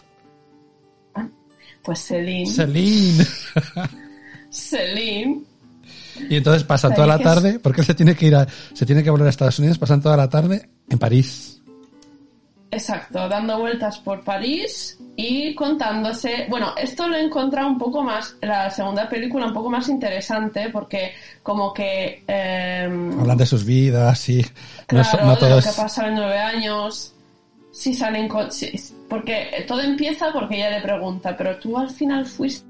[1.83, 2.47] pues Celine.
[2.47, 3.27] Celine.
[4.51, 5.45] Celine.
[6.29, 8.87] Y entonces pasa Ahí toda la tarde, porque él se tiene que ir a, se
[8.87, 11.59] tiene que volver a Estados Unidos, pasan toda la tarde en París.
[12.71, 16.47] Exacto, dando vueltas por París y contándose.
[16.49, 20.71] Bueno, esto lo he encontrado un poco más, la segunda película un poco más interesante
[20.71, 22.25] porque como que...
[22.27, 22.85] eh,
[23.21, 24.49] Hablan de sus vidas y no,
[24.87, 27.13] claro, no de todo lo es- que ha pasado en nueve años.
[27.73, 28.73] Si salen con- si-
[29.07, 32.67] porque todo empieza porque ella le pregunta, pero tú al final fuiste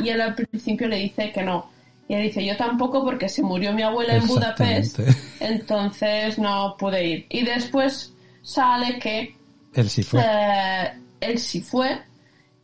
[0.00, 1.70] y él al principio le dice que no.
[2.08, 5.00] Y él dice, yo tampoco porque se murió mi abuela en Budapest,
[5.40, 7.26] entonces no pude ir.
[7.30, 9.34] Y después sale que
[9.74, 10.22] Él sí fue.
[10.24, 11.98] eh, él sí fue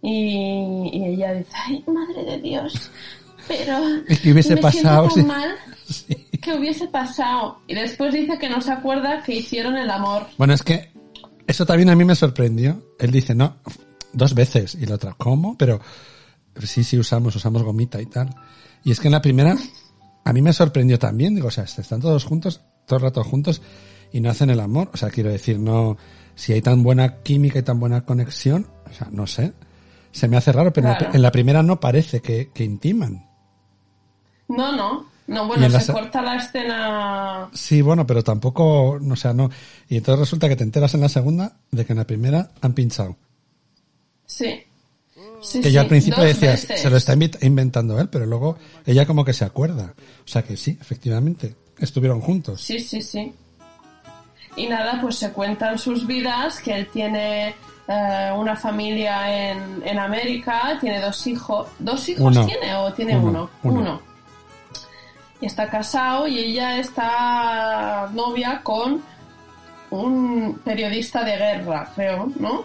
[0.01, 2.91] y, y ella dice, ay, madre de Dios,
[3.49, 3.79] pero
[4.09, 5.55] ¿Y qué hubiese me pasado siento si- tan mal
[6.41, 7.59] que hubiese pasado.
[7.69, 10.27] Y después dice que no se acuerda que hicieron el amor.
[10.39, 10.91] Bueno, es que
[11.47, 12.83] eso también a mí me sorprendió.
[12.99, 13.57] Él dice, no,
[14.13, 14.75] dos veces.
[14.81, 15.57] Y la otra, ¿cómo?
[15.57, 15.81] Pero
[16.65, 18.35] sí, sí, usamos, usamos gomita y tal.
[18.85, 19.57] Y es que en la primera,
[20.25, 21.35] a mí me sorprendió también.
[21.35, 23.63] Digo, o sea, están todos juntos, todo el rato juntos
[24.13, 24.91] y no hacen el amor.
[24.93, 25.97] O sea, quiero decir, no,
[26.35, 29.53] si hay tan buena química y tan buena conexión, o sea, no sé.
[30.11, 31.15] Se me hace raro, pero en la- Claro.
[31.15, 33.27] en la primera no parece que, que intiman.
[34.49, 35.11] No, no.
[35.29, 37.49] No, bueno, la se corta la escena.
[37.55, 39.49] Sí, bueno, pero tampoco, no, o sea, no.
[39.89, 42.75] Y entonces resulta que te enteras en la segunda de que en la primera han
[42.75, 43.17] pinchado.
[44.27, 44.63] Sí.
[45.43, 46.69] Sí, que sí, yo al principio veces.
[46.81, 49.95] se lo está inventando él, pero luego ella como que se acuerda.
[50.25, 52.61] O sea que sí, efectivamente, estuvieron juntos.
[52.61, 53.33] Sí, sí, sí.
[54.57, 57.55] Y nada, pues se cuentan sus vidas, que él tiene
[57.89, 61.69] eh, una familia en, en América, tiene dos hijos.
[61.79, 62.47] ¿Dos hijos Uno.
[62.47, 63.81] tiene o tiene Uno, uno?
[63.81, 64.03] uno.
[65.41, 69.03] Y está casado y ella está novia con
[69.91, 72.65] un periodista de guerra, creo, ¿no?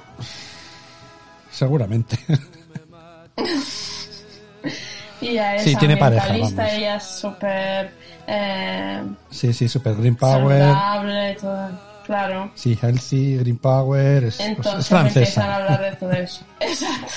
[1.50, 2.18] Seguramente.
[5.20, 6.54] Y ella es Sí, tiene pareja, vamos.
[6.54, 7.92] ella es súper
[8.28, 10.60] eh, sí, sí, super Green Power.
[10.62, 11.70] saludable, todo,
[12.06, 12.52] claro.
[12.56, 15.20] Sí, healthy, Green Power, es, pues, Entonces es francesa.
[15.20, 16.46] empiezan a hablar de todo eso.
[16.60, 17.14] Exacto.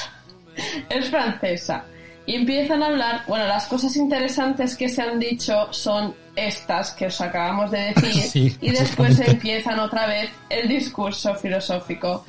[0.88, 1.84] Es francesa.
[2.26, 7.06] y empiezan a hablar, bueno, las cosas interesantes que se han dicho son estas que
[7.06, 12.24] os acabamos de decir Sí, y después empiezan otra vez el discurso filosófico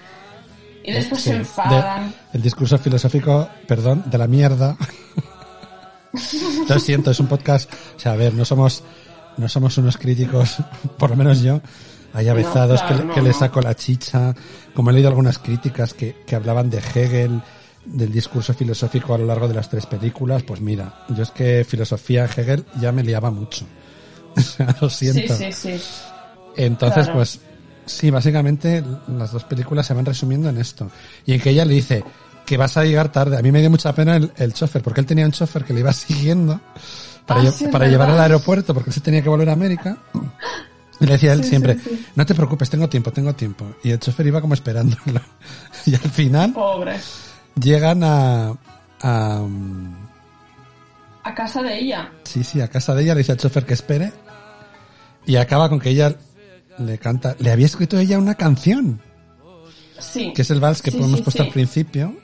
[0.83, 2.09] y después Sí, se enfadan.
[2.09, 4.77] de- el discurso filosófico, perdón, de la mierda.
[6.67, 7.71] Lo siento, es un podcast.
[7.95, 8.83] O sea, a ver, no somos,
[9.37, 10.57] no somos unos críticos,
[10.97, 11.61] por lo menos yo,
[12.13, 13.37] hay avezados claro, que, no, que le no.
[13.39, 14.33] saco la chicha.
[14.73, 17.41] Como he leído algunas críticas que, que hablaban de Hegel,
[17.85, 21.65] del discurso filosófico a lo largo de las tres películas, pues mira, yo es que
[21.67, 23.65] filosofía Hegel ya me liaba mucho.
[24.81, 25.35] Lo Sí, siento.
[25.35, 25.81] sí, sí.
[26.57, 27.19] Entonces, Claro.
[27.19, 27.39] pues,
[27.91, 30.89] sí, básicamente las dos películas se van resumiendo en esto.
[31.25, 32.03] Y en que ella le dice
[32.45, 33.37] que vas a llegar tarde.
[33.37, 35.73] A mí me dio mucha pena el, el chofer, porque él tenía un chofer que
[35.73, 36.59] le iba siguiendo
[37.25, 39.49] para, Ah, lle- sí, es para llevar al aeropuerto, porque él se tenía que volver
[39.49, 39.97] a América.
[40.99, 42.05] Y le decía él Sí, siempre, sí, sí.
[42.15, 43.65] no te preocupes, tengo tiempo, tengo tiempo.
[43.83, 45.21] Y el chofer iba como esperándolo.
[45.85, 46.99] Y al final Pobre.
[47.59, 48.53] llegan a,
[49.01, 49.41] a,
[51.23, 52.11] A casa de ella.
[52.23, 54.11] Sí, sí, a casa de ella le dice al chofer que espere
[55.25, 56.15] y acaba con que ella
[56.85, 58.99] le canta, le había escrito ella una canción,
[59.99, 60.33] Sí.
[60.33, 62.15] que es el vals que Sí, hemos sí, puesto al principio,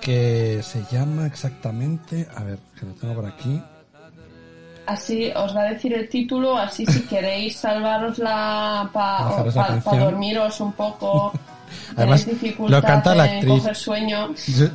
[0.00, 3.60] que se llama exactamente, a ver, que lo tengo por aquí,
[4.84, 10.00] Así os va a decir el título, así si queréis salvaros la para canción.
[10.00, 11.32] dormiros un poco.
[11.96, 12.26] Además,
[12.58, 13.62] lo canta la actriz.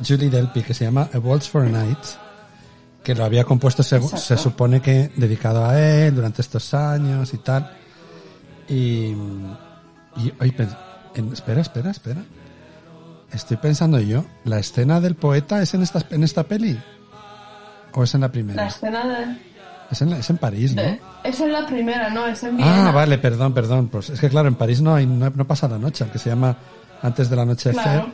[0.06, 1.98] Julie Delpy, que se llama A Waltz for a Night,
[3.08, 7.38] que lo había compuesto, se, se supone que dedicado a él durante estos años y
[7.38, 7.72] tal.
[8.68, 9.14] Y,
[10.16, 10.68] y pen-
[11.14, 12.20] en- espera, espera, espera.
[13.32, 16.78] Estoy pensando yo, ¿la escena del poeta es en esta, en esta peli?
[17.94, 18.66] ¿O es en la La primera?
[18.66, 19.38] escena de,
[19.90, 20.82] Es en, la- es en París, ¿no?
[20.82, 22.88] de- es en la primera, no, es en Viena.
[22.88, 23.88] Ah, vale, perdón, perdón.
[23.88, 26.28] Pues es que claro, en París no hay, no, no pasa la noche, aunque se
[26.28, 26.54] llama
[27.00, 28.12] antes del anochecer, Claro.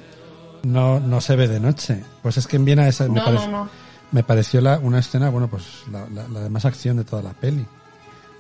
[0.63, 2.01] no, no se ve de noche.
[2.23, 3.85] Pues es que en Viena esa me, No, parece- no, no.
[4.13, 7.23] Me pareció la, una escena, bueno, pues la, la, la de más acción de toda
[7.23, 7.67] la peli.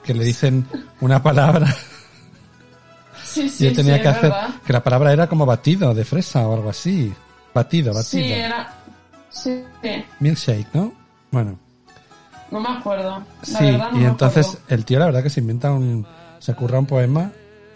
[0.04, 0.66] Que le dicen
[1.00, 1.66] una palabra
[3.24, 4.48] Sí, sí, él tenía sí, que hacer, verdad.
[4.64, 7.12] que la palabra era como batido de fresa o algo así.
[7.54, 8.24] Batido, batido.
[8.24, 8.74] Sí, era...
[9.30, 9.64] Sí,
[10.20, 10.92] Milkshake, ¿no?
[11.32, 11.58] Bueno.
[12.52, 13.18] no me acuerdo.
[13.18, 13.24] La
[13.58, 14.64] Sí, verdad no y entonces acuerdo.
[14.68, 16.06] el tío la verdad que se inventa un...
[16.38, 17.32] Se curra un poema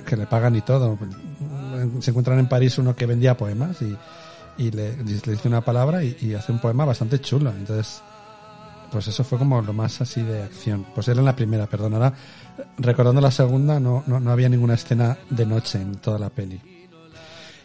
[0.07, 0.97] que le pagan y todo.
[2.01, 3.97] Se encuentran en París uno que vendía poemas y,
[4.59, 7.51] y le, le dice una palabra y, y hace un poema bastante chulo.
[7.51, 8.03] Entonces,
[8.91, 10.85] pues eso fue como lo más así de acción.
[10.95, 11.95] Pues era en la primera, perdón.
[11.95, 12.13] Ahora,
[12.79, 16.61] recordando la segunda, no, no, no había ninguna escena de noche en toda la peli.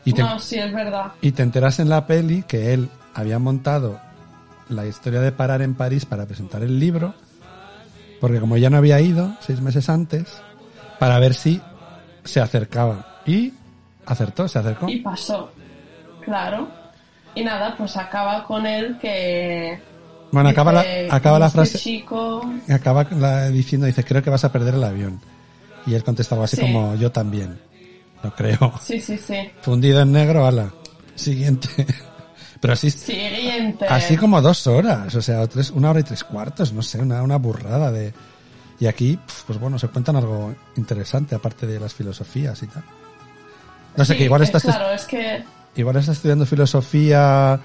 [0.05, 1.13] Y te, No, sí, es verdad.
[1.21, 3.99] y te enteras en la peli que él había montado
[4.69, 7.13] la historia de parar en París para presentar el libro,
[8.19, 10.27] porque como ya no había ido seis meses antes,
[10.99, 11.61] para ver si
[12.25, 13.21] se acercaba.
[13.25, 13.53] Y
[14.05, 14.89] acertó, se acercó.
[14.89, 15.51] Y pasó.
[16.21, 16.67] Claro.
[17.35, 19.79] Y nada, pues acaba con él que...
[20.31, 22.41] Bueno, acaba la, acaba la "Este frase, chico...
[22.69, 25.19] acaba la- diciendo, dice, creo que vas a perder el avión.
[25.85, 26.61] Y él contesta algo así Sí.
[26.61, 27.59] como, yo también.
[28.23, 28.73] Lo creo.
[28.81, 29.35] Sí, sí, sí.
[29.61, 30.71] Fundido en negro, ala.
[31.15, 31.67] Siguiente.
[32.61, 33.85] Pero así, Siguiente.
[33.87, 37.21] Así como dos horas, o sea, tres, una hora y tres cuartos, no sé, una,
[37.21, 38.13] una burrada de...
[38.79, 42.83] Y aquí, pues bueno, se cuentan algo interesante, aparte de las filosofías y tal.
[43.97, 45.43] No sé, Sí, que igual estás, Claro, es que...
[45.75, 47.59] igual estás estudiando filosofía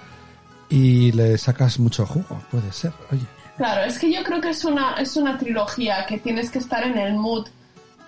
[0.68, 3.26] y le sacas mucho jugo, puede ser, oye.
[3.56, 6.84] Claro, es que yo creo que es una, es una trilogía que tienes que estar
[6.84, 7.48] en el mood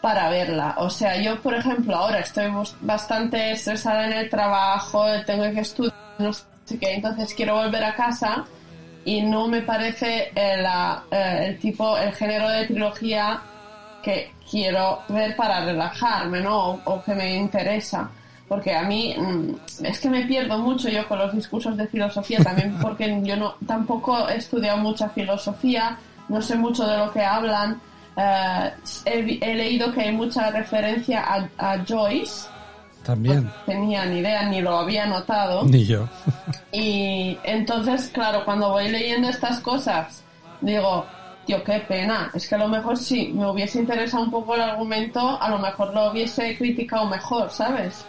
[0.00, 0.74] para verla.
[0.78, 5.92] O sea, yo, por ejemplo, ahora estoy bastante estresada en el trabajo, tengo que estudiar,
[6.18, 8.44] no sé qué, entonces quiero volver a casa
[9.04, 13.42] y no me parece eh, la- eh, el tipo, el género de trilogía
[14.02, 16.56] que quiero ver para relajarme, ¿no?
[16.74, 18.10] O, o que me interesa.
[18.50, 22.40] Porque a mí mm, es que me pierdo mucho yo con los discursos de filosofía
[22.42, 25.96] también porque yo no tampoco he estudiado mucha filosofía,
[26.28, 27.80] no sé mucho de lo que hablan.
[28.16, 28.72] Eh,
[29.04, 32.48] he, leído que hay mucha referencia a, a Joyce,
[33.04, 35.62] También, no tenía ni idea ni lo había notado.
[35.62, 36.08] ni yo.
[36.72, 40.24] Y entonces, claro, cuando voy leyendo estas cosas,
[40.60, 41.06] digo,
[41.46, 42.32] tío, qué pena.
[42.34, 45.58] Es que a lo mejor si me hubiese interesado un poco el argumento, a lo
[45.60, 48.04] mejor lo hubiese criticado mejor, ¿sabes?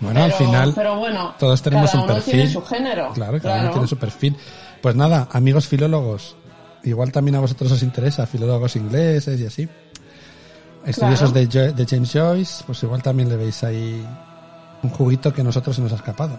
[0.00, 2.32] Bueno, al final pero bueno, todos tenemos cada un uno perfil.
[2.34, 3.12] tiene su género.
[3.14, 4.36] Claro, cada uno tiene su perfil.
[4.82, 6.36] Pues nada, amigos filólogos,
[6.82, 9.68] igual también a vosotros os interesa, filólogos ingleses y así.
[10.84, 11.46] Estudiosos Claro.
[11.46, 14.04] de, Jo- de James Joyce, pues igual también le veis ahí
[14.82, 16.38] un juguito que a nosotros se nos ha escapado.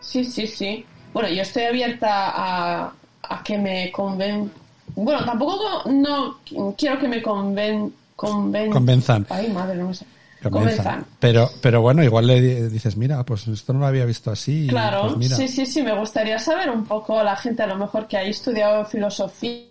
[0.00, 0.84] Sí, sí, sí.
[1.14, 4.50] Bueno, yo estoy abierta a, a que me conven...
[4.94, 6.36] Bueno, tampoco no
[6.76, 7.94] quiero que me conven...
[8.16, 8.70] conven...
[8.70, 9.26] Convenzan.
[9.30, 10.04] Ay, madre, no sé.
[10.50, 11.06] Comienzan.
[11.20, 14.66] Pero, pero bueno, igual le di- dices, mira, pues esto no lo había visto así.
[14.68, 15.36] Claro, pues mira.
[15.36, 18.22] sí, sí, sí, me gustaría saber un poco la gente a lo mejor que ha
[18.22, 19.68] estudiado filosofía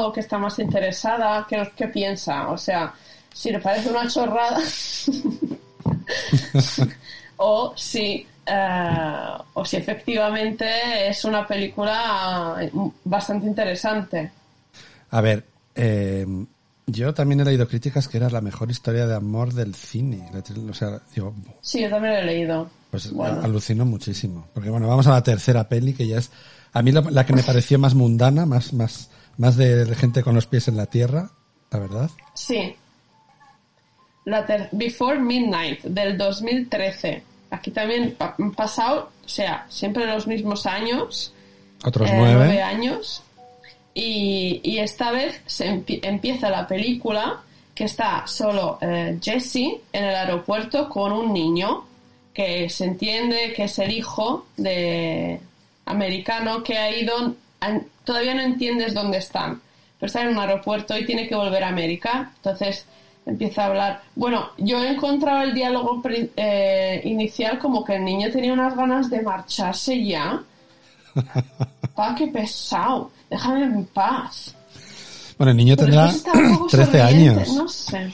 [0.00, 2.48] o que está más interesada, qué, qué piensa.
[2.48, 2.92] O sea,
[3.32, 4.58] si le parece una chorrada
[7.36, 12.56] o si eh, o si efectivamente es una película
[13.04, 14.30] bastante interesante.
[15.10, 16.26] A ver, eh,
[16.86, 20.28] yo también he leído críticas que era la mejor historia de amor del cine.
[20.32, 22.70] La O sea, digo, Sí, yo también lo he leído.
[22.90, 23.40] pues Bueno.
[23.42, 24.48] alucino muchísimo.
[24.52, 26.30] Porque bueno, vamos a la tercera peli, que ya es,
[26.72, 30.34] a mí la, la que me pareció más mundana, más, más, más de gente con
[30.34, 31.30] los pies en la tierra,
[31.70, 32.10] la verdad.
[32.34, 32.74] Sí.
[34.24, 37.22] La ter- Before Midnight del 2013.
[37.50, 41.34] Aquí también han pasado, o sea, siempre los mismos años,
[41.84, 42.34] Otros eh, nueve.
[42.46, 43.22] nueve años.
[43.94, 47.40] Y, y esta vez se empie- empieza la película
[47.74, 49.56] que está solo eh, Jesse
[49.92, 51.84] en el aeropuerto con un niño
[52.34, 55.38] que se entiende que es el hijo de
[55.84, 57.34] americano que ha ido,
[58.04, 59.60] todavía no entiendes dónde están,
[59.98, 62.32] pero está en un aeropuerto y tiene que volver a América.
[62.36, 62.86] Entonces
[63.26, 64.02] empieza a hablar.
[64.16, 66.02] Bueno, yo he encontrado el diálogo
[66.36, 70.42] eh, inicial como que el niño tenía unas ganas de marcharse ya.
[71.94, 73.10] Pa, qué pesado.
[73.32, 74.54] Déjame en paz.
[75.38, 77.54] Bueno, el niño Pero tendrá después está un poco 13 sonriente, años.
[77.54, 78.12] No sé.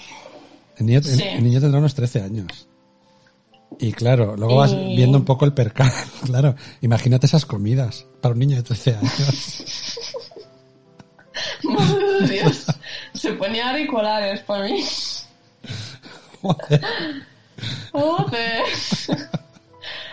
[0.78, 1.22] El niño, el- Sí.
[1.22, 2.46] el niño tendrá unos 13 años.
[3.80, 5.92] Y claro, luego vas Y- viendo un poco el percal.
[6.24, 9.64] Claro, imagínate esas comidas para un niño de 13 años.
[11.64, 12.66] Madre de Dios.
[13.14, 14.82] Se ponía auriculares para mí.
[16.42, 16.80] Joder.
[17.92, 18.62] Joder.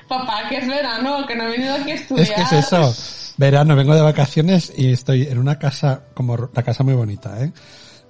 [0.07, 2.27] Papá, que es verano, que no he venido aquí a estudiar.
[2.27, 2.95] Es que es eso.
[3.37, 7.51] Verano, vengo de vacaciones y estoy en una casa, como la casa muy bonita, ¿eh?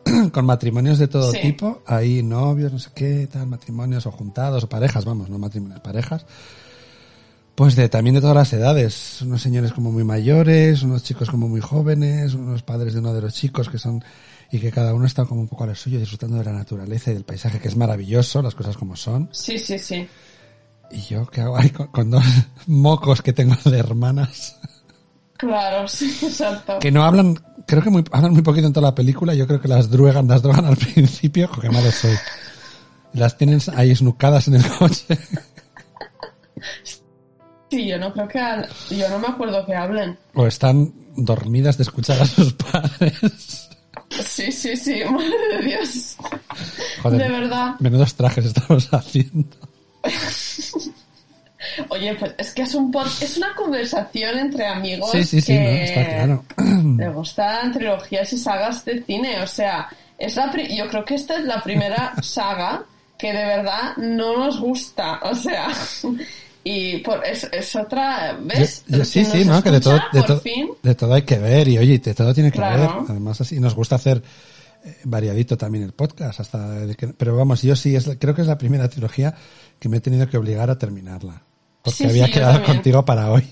[0.31, 1.39] Con matrimonios de todo Sí.
[1.41, 5.79] tipo, ahí novios, no sé qué, tal, matrimonios o juntados o parejas, vamos, no matrimonios,
[5.81, 6.25] parejas.
[7.55, 11.47] Pues de también de todas las edades, unos señores como muy mayores, unos chicos como
[11.47, 14.03] muy jóvenes, unos padres de uno de los chicos que son
[14.51, 17.09] y que cada uno está como un poco a lo suyo, disfrutando de la naturaleza
[17.09, 19.29] y del paisaje, que es maravilloso, las cosas como son.
[19.31, 20.05] Sí, sí, sí.
[20.91, 22.23] Y yo, ¿qué hago ahí con, con dos
[22.67, 24.57] mocos que tengo de hermanas?
[25.37, 26.79] Claro, sí, exacto.
[26.79, 27.35] que no hablan,
[27.67, 30.27] creo que muy, hablan muy poquito en toda la película, yo creo que las druegan,
[30.27, 32.15] las drogan al principio, jo, qué malo soy.
[33.13, 35.17] Las tienen ahí esnucadas en el coche.
[37.69, 38.39] Sí, yo no creo que...
[38.39, 40.17] ha- Yo no me acuerdo que hablen.
[40.33, 43.69] o están dormidas de escuchar a sus padres.
[44.09, 45.01] Sí, sí, sí.
[45.09, 46.15] Madre de Dios.
[47.01, 47.75] Joder, De verdad.
[47.79, 49.57] menudos trajes estamos haciendo.
[51.89, 55.53] Oye, pues es que es un pod- es una conversación entre amigos Sí, sí, sí,
[55.53, 56.45] que no, está claro.
[56.97, 59.41] le gustan trilogías y sagas de cine.
[59.41, 62.83] O sea, es la pri- yo creo que esta es la primera saga
[63.17, 65.19] que de verdad no nos gusta.
[65.23, 65.67] O sea,
[66.63, 68.83] y por, es, es otra, ¿ves?
[68.87, 69.61] Yo- yo- sí, sí, ¿no?
[69.61, 70.21] Que de todo, de,
[70.83, 72.81] de todo hay que ver y oye, de todo tiene que Claro.
[73.01, 73.11] ver.
[73.11, 74.21] Además, así nos gusta hacer
[74.83, 78.47] eh, variadito también el podcast, hasta que- pero vamos, yo sí, es, creo que es
[78.47, 79.33] la primera trilogía
[79.79, 81.41] que me he tenido que obligar a terminarla.
[81.85, 83.47] Porque Sí, había sí, quedado contigo para hoy.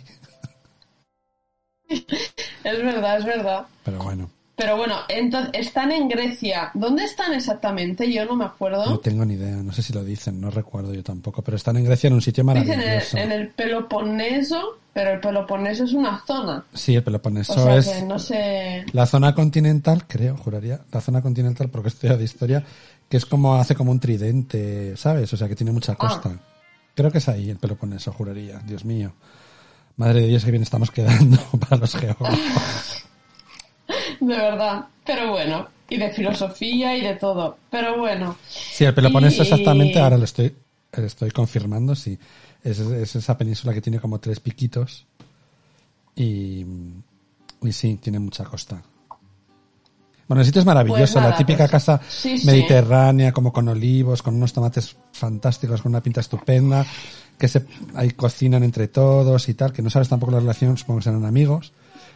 [1.89, 3.65] es verdad, es verdad.
[3.85, 6.71] Pero bueno, Pero bueno, entonces están en Grecia.
[6.73, 8.11] ¿Dónde están exactamente?
[8.11, 8.85] Yo no me acuerdo.
[8.85, 11.77] no tengo ni idea, no sé si lo dicen, no recuerdo yo tampoco, pero están
[11.77, 13.17] en Grecia en un sitio Dicen en el, maravilloso.
[13.17, 16.63] en el Peloponeso, pero el Peloponeso es una zona.
[16.73, 18.85] Sí, el Peloponeso O sea es que no sé.
[18.93, 22.63] la zona continental, creo, juraría, la zona continental, porque estoy de historia,
[23.09, 25.31] que es como, hace como un tridente, ¿sabes?
[25.33, 25.73] O sea, que tiene Ah.
[25.73, 26.31] mucha costa.
[26.95, 29.13] Creo que es ahí el Peloponeso, juraría, Dios mío.
[29.97, 33.03] Madre de Dios, que bien estamos quedando para los geógrafos.
[34.19, 34.85] De verdad.
[35.05, 35.67] Pero bueno.
[35.89, 37.57] Y de filosofía y de todo.
[37.69, 38.35] Pero bueno.
[38.49, 40.55] Sí, el Peloponeso Y- exactamente, ahora lo estoy,
[40.93, 42.17] lo estoy confirmando, sí.
[42.63, 45.05] Es, es esa península que tiene como tres piquitos.
[46.15, 46.65] Y,
[47.61, 48.81] y sí, tiene mucha costa.
[50.27, 52.47] Bueno, el sitio es maravilloso, Pues nada, la típica pues, casa sí, sí.
[52.47, 56.85] mediterránea, como con olivos, con unos tomates fantásticos, con una pinta estupenda,
[57.37, 60.99] que se, ahí cocinan entre todos y tal, que no sabes tampoco la relación, supongo
[60.99, 61.73] que serán amigos.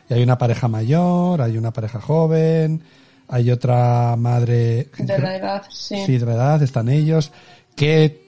[0.10, 2.82] Y hay una pareja mayor, hay una pareja joven,
[3.28, 4.90] hay otra madre...
[4.98, 5.98] De la edad, sí.
[6.06, 7.32] Sí, de la edad, están ellos,
[7.76, 8.26] que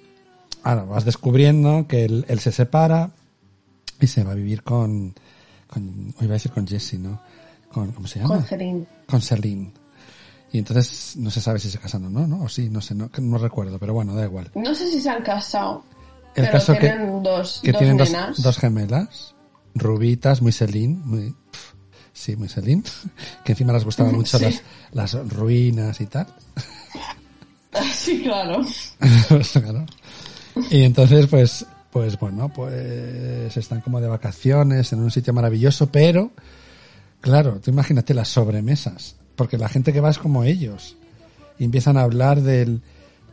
[0.63, 3.11] ahora vas descubriendo que él, él se separa
[4.01, 5.13] y se va a vivir con,
[5.67, 7.21] con, hoy iba a decir con Jesse, ¿no?
[7.71, 8.35] Con, ¿Cómo se llama?
[8.35, 8.98] Con Celine.
[9.09, 9.73] Con Celine.
[10.51, 12.43] Y entonces no se sabe si se casan o no, ¿no?
[12.43, 14.49] O sí, no sé, no, no recuerdo, pero bueno, da igual.
[14.55, 15.83] No sé si se han casado.
[16.35, 19.35] El pero caso que, tienen dos, que dos tienen dos, gemelas,
[19.75, 21.35] rubitas, muy Celine, muy,
[22.13, 22.83] sí, muy Celine,
[23.43, 24.45] que encima les gustaban mucho Sí.
[24.93, 26.27] las, las ruinas y tal.
[27.93, 28.65] Sí, claro.
[29.53, 29.85] Claro.
[30.71, 36.31] Y entonces, pues, pues bueno, pues están como de vacaciones en un sitio maravilloso, pero,
[37.21, 40.95] claro, tú imagínate las sobremesas, porque la gente que va es como ellos.
[41.57, 42.81] Y empiezan a hablar del,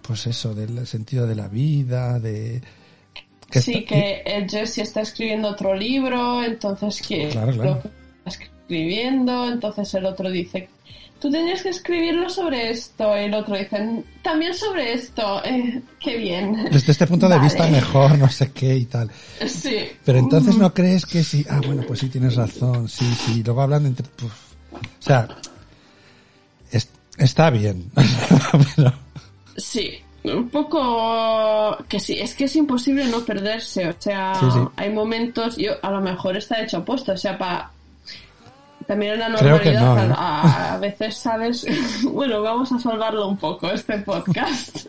[0.03, 2.61] pues eso, del sentido de la vida, de...
[3.51, 7.71] que sí, está- que el Jesse está escribiendo otro libro, entonces que Claro, claro.
[7.77, 10.69] lo que está escribiendo, entonces el otro dice,
[11.21, 16.17] tú tenías que escribirlo sobre esto, y el otro dice, también sobre esto, eh, qué
[16.19, 16.65] bien.
[16.71, 17.45] Desde este punto de Vale.
[17.49, 19.11] vista mejor, no sé qué y tal.
[19.47, 19.77] Sí.
[20.05, 23.63] Pero entonces no crees que sí, ah, bueno, pues sí tienes razón, sí, sí, luego
[23.63, 24.07] hablan entre...
[24.09, 24.33] puf.
[24.73, 25.27] O sea,
[26.71, 27.91] es- está bien.
[28.77, 28.93] Pero-
[29.57, 29.93] Sí,
[30.25, 34.59] un poco que sí, es que es imposible no perderse, o sea, Sí, sí.
[34.77, 37.71] hay momentos, yo a lo mejor está hecho aposta, o sea, para
[38.87, 40.15] también que normalidad no, ¿eh?
[40.17, 41.67] a, a veces sabes,
[42.05, 44.87] bueno, vamos a salvarlo un poco este podcast.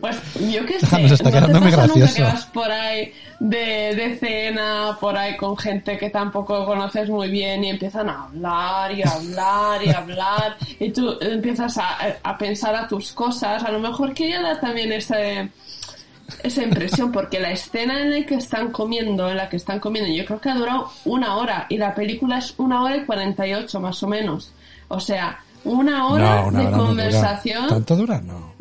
[0.00, 0.20] Pues
[0.52, 4.16] yo qué sé, Nos está ¿no te pasa nunca que vas por ahí de, de
[4.18, 9.02] cena, por ahí con gente que tampoco conoces muy bien y empiezan a hablar y
[9.02, 13.64] hablar y hablar y tú empiezas a, a pensar a tus cosas.
[13.64, 15.48] A lo mejor quería dar también ese,
[16.42, 20.12] esa impresión porque la escena en la que están comiendo, en la que están comiendo,
[20.12, 23.80] yo creo que ha durado una hora y la película es una hora y 48
[23.80, 24.52] más o menos.
[24.88, 26.88] O sea, una hora no, una de hora no dura.
[26.88, 27.68] conversación.
[27.68, 28.20] ¿Tanto dura?
[28.20, 28.52] No.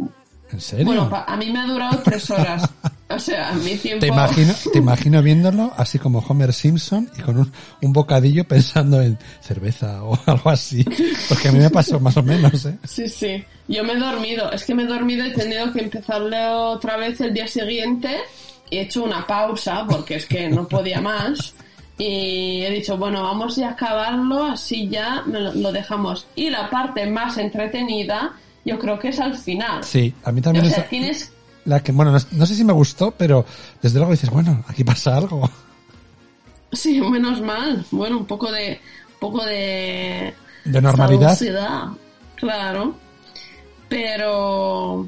[0.51, 0.85] ¿En serio?
[0.85, 2.69] Bueno, a mí me ha durado tres horas.
[3.07, 3.99] O sea, mi tiempo.
[4.01, 7.51] te imagino, te imagino viéndolo así como Homer Simpson y con un,
[7.81, 10.83] un bocadillo pensando en cerveza o algo así.
[11.29, 12.77] Porque a mí me pasó más o menos, ¿eh?
[12.83, 13.43] Sí, sí.
[13.67, 14.51] Yo me he dormido.
[14.51, 18.17] Es que me he dormido y he tenido que empezarle otra vez el día siguiente.
[18.71, 21.53] He hecho una pausa porque es que no podía más.
[21.97, 26.27] Y he dicho, bueno, vamos ya a acabarlo, así ya lo, dejamos.
[26.35, 28.33] Y la parte más entretenida,
[28.65, 29.83] yo creo que es al final.
[29.83, 31.34] Sí, a mí o también sea, es tienes
[31.65, 33.45] la que, bueno, no, no sé si me gustó, pero
[33.81, 35.49] desde luego dices, bueno, aquí pasa algo.
[36.71, 37.85] Sí, menos mal.
[37.91, 38.81] Bueno, un poco de.
[39.13, 40.33] Un poco de.
[40.65, 41.33] De normalidad.
[41.37, 41.83] saludosidad,
[42.35, 42.95] Claro.
[43.87, 45.07] Pero.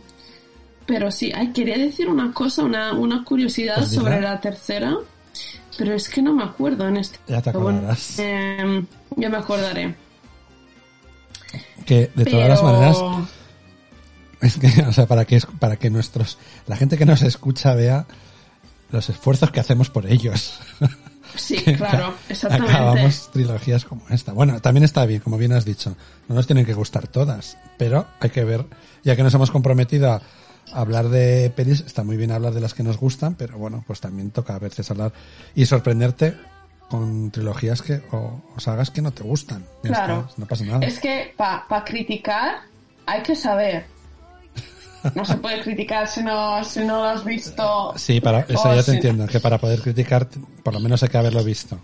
[0.85, 4.95] Pero sí, ay, quería decir una cosa, una, una curiosidad Pues sobre la tercera.
[5.77, 7.19] Pero es que no me acuerdo en este.
[7.27, 8.15] Ya te Pero bueno, acordarás.
[8.19, 8.85] eh,
[9.17, 9.95] ya me acordaré.
[11.85, 12.97] Que de todas las maneras,
[14.41, 18.05] es que, o sea, para que, para que nuestros, la gente que nos escucha vea
[18.89, 20.59] los esfuerzos que hacemos por ellos.
[21.35, 22.73] Sí, claro, exactamente.
[22.73, 24.33] Acabamos trilogías como esta.
[24.33, 25.95] Bueno, también está bien, como bien has dicho.
[26.27, 28.65] No nos tienen que gustar todas, pero hay que ver,
[29.03, 30.21] ya que nos hemos comprometido a
[30.73, 33.99] hablar de pelis, está muy bien hablar de las que nos gustan, pero bueno, pues
[33.99, 35.13] también toca a veces hablar
[35.55, 36.35] y sorprenderte
[36.89, 39.65] con trilogías que, o, o sagas que no te gustan.
[39.83, 40.25] Claro.
[40.29, 40.85] está, no pasa nada.
[40.85, 42.59] Es que para criticar
[43.05, 43.85] hay que saber.
[45.15, 47.93] No se puede criticar si no, si no lo has visto.
[47.95, 50.27] Sí, para, eso ya te si- entiendo, que para poder criticar,
[50.63, 51.79] por lo menos hay que haberlo visto.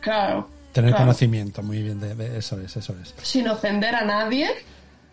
[0.00, 0.48] Claro.
[0.72, 1.06] Tener claro.
[1.06, 3.14] conocimiento, muy bien, de, de- eso es, eso es.
[3.22, 4.48] Sin ofender a nadie.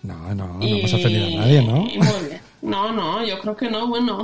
[0.03, 1.77] No, no, no y- hemos ofendido a nadie, ¿no?
[1.87, 2.41] y muy bien.
[2.61, 3.87] No, no, yo creo que no.
[3.87, 4.23] Bueno,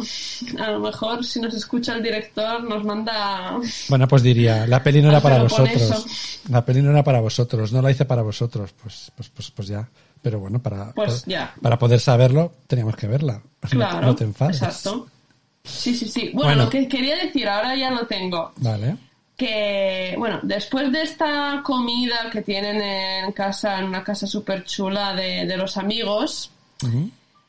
[0.59, 3.57] a lo mejor si nos escucha el director nos manda.
[3.89, 6.39] Bueno, pues diría, la peli no era para vosotros.
[6.49, 9.67] La peli no era para vosotros, no la hice para vosotros, pues, pues, pues, pues
[9.67, 9.87] ya.
[10.24, 11.53] Pero bueno, para, Pues para, ya.
[11.61, 13.34] para poder saberlo, teníamos que verla.
[13.61, 14.07] No te- Claro.
[14.07, 14.61] no te enfades.
[14.61, 15.07] Exacto.
[15.63, 16.32] Sí, sí, sí.
[16.34, 16.63] Bueno, Bueno.
[16.63, 18.51] lo que quería decir, ahora ya lo tengo.
[18.57, 18.97] Vale.
[19.36, 25.13] que, bueno, después de esta comida que tienen en casa, en una casa súper chula
[25.15, 26.51] de, de los amigos,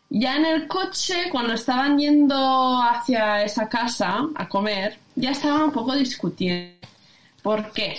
[0.09, 5.73] ya en el coche, cuando estaban yendo hacia esa casa a comer, ya estaban un
[5.73, 6.75] poco discutiendo.
[7.43, 7.97] ¿Por qué?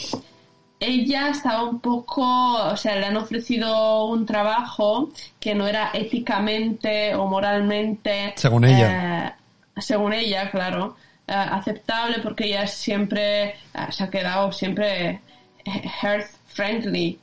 [0.85, 5.09] Ella estaba un poco, o sea, le han ofrecido un trabajo
[5.39, 8.33] que no era éticamente o moralmente.
[8.35, 9.27] Según ella.
[9.27, 9.33] eh,
[9.81, 10.95] según ella, claro,
[11.27, 13.55] eh, aceptable porque ella siempre eh,
[13.89, 15.21] se ha quedado siempre
[15.65, 17.19] health friendly.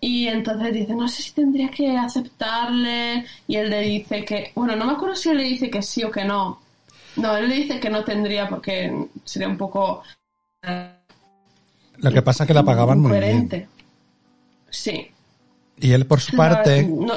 [0.00, 3.24] Y entonces dice, no sé si tendría que aceptarle.
[3.46, 6.04] Y él le dice que, bueno, no me acuerdo si él le dice que sí
[6.04, 6.60] o que no.
[7.16, 8.92] No, él le dice que no tendría porque
[9.24, 10.02] sería un poco
[10.62, 10.90] eh,
[11.98, 13.68] Lo que pasa es que la pagaban muy bien.
[14.70, 15.08] Sí.
[15.78, 17.14] Y él, por su parte, No,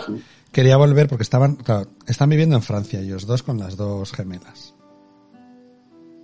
[0.52, 4.74] quería volver porque estaban, claro, están viviendo en Francia ellos dos con las dos gemelas.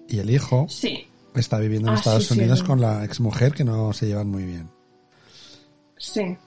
[0.07, 3.63] Y el hijo sí, está viviendo en Ah, Estados sí, Unidos con la exmujer que
[3.63, 4.69] no se llevan muy bien.
[5.97, 6.37] sí.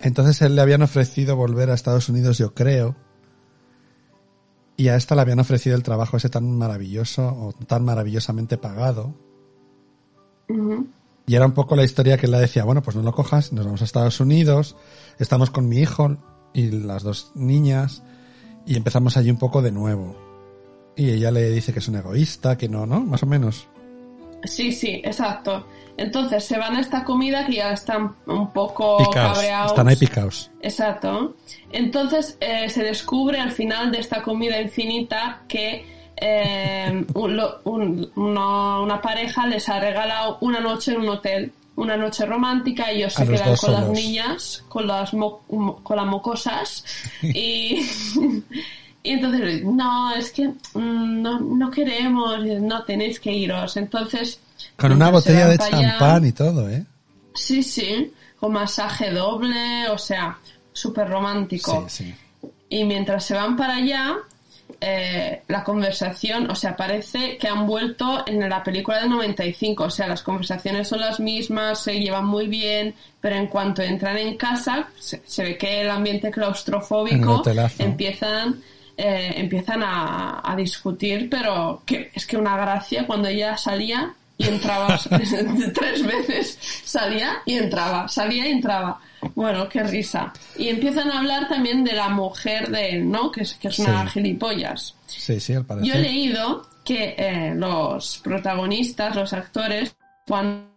[0.00, 2.94] Entonces él le habían ofrecido volver a Estados Unidos, yo creo.
[4.76, 9.14] Y a esta le habían ofrecido el trabajo ese tan maravilloso o tan maravillosamente pagado.
[10.50, 10.88] Ujú.
[11.26, 13.52] Y era un poco la historia que él le decía, bueno, pues no lo cojas,
[13.52, 14.76] nos vamos a Estados Unidos,
[15.18, 16.18] estamos con mi hijo,
[16.54, 18.02] y las dos niñas
[18.64, 20.16] y empezamos allí un poco de nuevo.
[20.96, 23.00] Y ella le dice que es un egoísta, que no, ¿no?
[23.00, 23.66] Más o menos.
[24.44, 25.66] Sí, sí, exacto.
[25.96, 29.36] Entonces se van a esta comida que ya están un poco Picaos.
[29.38, 29.72] cabreados.
[29.72, 30.50] Están ahí picaos.
[30.60, 31.34] Exacto.
[31.72, 35.84] Entonces eh, se descubre al final de esta comida infinita que
[36.16, 41.96] eh, un- un- una, una pareja les ha regalado una noche en un hotel, una
[41.96, 45.40] noche romántica, y ellos se quedan con las niñas, con las, mo-
[45.82, 46.84] con las mocosas,
[47.22, 47.80] y,
[49.02, 53.76] y entonces no, es que mm, no, no queremos, no tenéis que iros.
[53.76, 54.40] Entonces...
[54.78, 56.84] Con una botella de allá- champán y todo, ¿eh?
[57.34, 60.38] Sí, sí, con masaje doble, o sea,
[60.72, 61.84] súper romántico.
[61.88, 62.14] Sí, sí.
[62.68, 64.14] Y mientras se van para allá,
[64.86, 69.90] eh, la conversación, o sea, parece que han vuelto en la película del 95, o
[69.90, 74.36] sea, las conversaciones son las mismas, se llevan muy bien, pero en cuanto entran en
[74.36, 77.42] casa, se, se ve que el ambiente claustrofóbico
[77.78, 78.60] empiezan...
[78.96, 84.48] eh, empiezan a, a discutir, pero que es que una gracia cuando ella salía y
[84.48, 84.98] entraba
[85.74, 89.00] tres veces, salía y entraba, salía y entraba.
[89.34, 90.32] Bueno, qué risa.
[90.56, 93.30] Y empiezan a hablar también de la mujer de él, ¿no?
[93.30, 94.12] Que es, que es una Sí.
[94.20, 94.94] gilipollas.
[95.06, 95.88] Sí, sí, al parecer.
[95.92, 99.96] Yo he leído que eh, los protagonistas, los actores,
[100.26, 100.68] cuando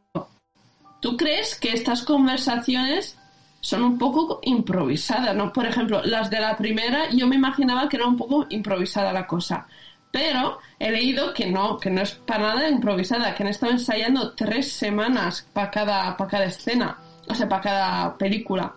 [1.01, 3.17] tú crees que estas conversaciones
[3.59, 5.51] son un poco improvisadas, ¿no?
[5.51, 9.27] Por ejemplo, las de la primera, yo me imaginaba que era un poco improvisada la
[9.27, 9.67] cosa.
[10.11, 14.31] Pero he leído que no, que no es para nada improvisada, que han estado ensayando
[14.33, 16.97] tres semanas para cada, para cada escena,
[17.27, 18.75] o sea, para cada película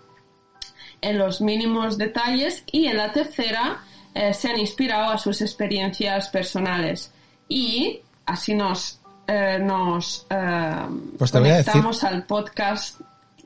[1.00, 2.64] en los mínimos detalles.
[2.70, 3.82] Y en la tercera
[4.14, 7.12] eh, se han inspirado a sus experiencias personales.
[7.48, 10.86] Y así nos eh, nos eh,
[11.18, 13.00] Pues conectamos al podcast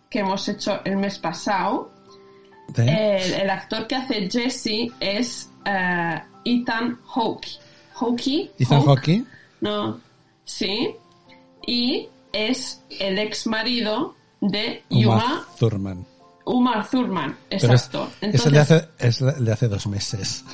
[0.08, 1.90] que hemos hecho el mes pasado.
[2.68, 2.82] ¿De?
[2.84, 7.48] el, el actor que hace Jesse es eh, Ethan Hawke.
[7.94, 9.24] Hawke Ethan Hawke.
[9.60, 10.00] no
[10.44, 10.94] sí.
[11.66, 14.14] Y es el ex marido
[14.50, 16.06] de Uma Thurman.
[16.46, 18.10] Umar Thurman, es, exacto.
[18.20, 20.44] es el de hace, es el de hace dos meses.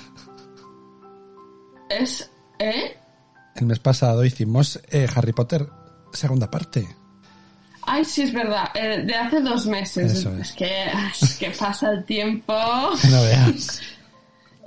[1.88, 2.96] es, ¿eh?
[3.56, 5.68] El mes pasado hicimos eh, Harry Potter
[6.12, 6.96] segunda parte.
[7.82, 10.12] Ay, sí, es verdad, eh, de hace dos meses.
[10.12, 10.50] Eso es.
[10.50, 10.52] es.
[10.52, 10.84] que,
[11.20, 12.54] es que pasa el tiempo.
[13.10, 13.80] No veas.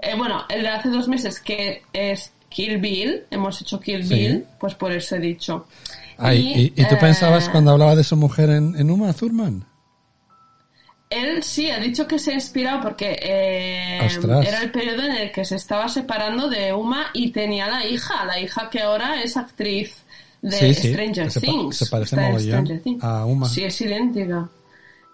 [0.02, 4.14] Eh, bueno, el de hace dos meses que es Kill Bill, hemos hecho Kill Sí.
[4.14, 5.66] Bill, pues por eso he dicho.
[6.18, 9.66] Ay, ¿y, y tú eh, pensabas cuando hablaba de su mujer en, en Uma Thurman?
[11.10, 13.99] Él sí ha dicho que se ha inspirado porque eh,
[14.45, 18.26] era el periodo en el que se estaba separando de Uma y tenía la hija,
[18.26, 19.95] la hija que ahora es actriz
[20.41, 21.78] de Sí, sí, Stranger pa- Things.
[21.78, 23.04] se parece mogollón Stranger Things.
[23.04, 23.47] a Uma.
[23.47, 24.49] Sí, es idéntica.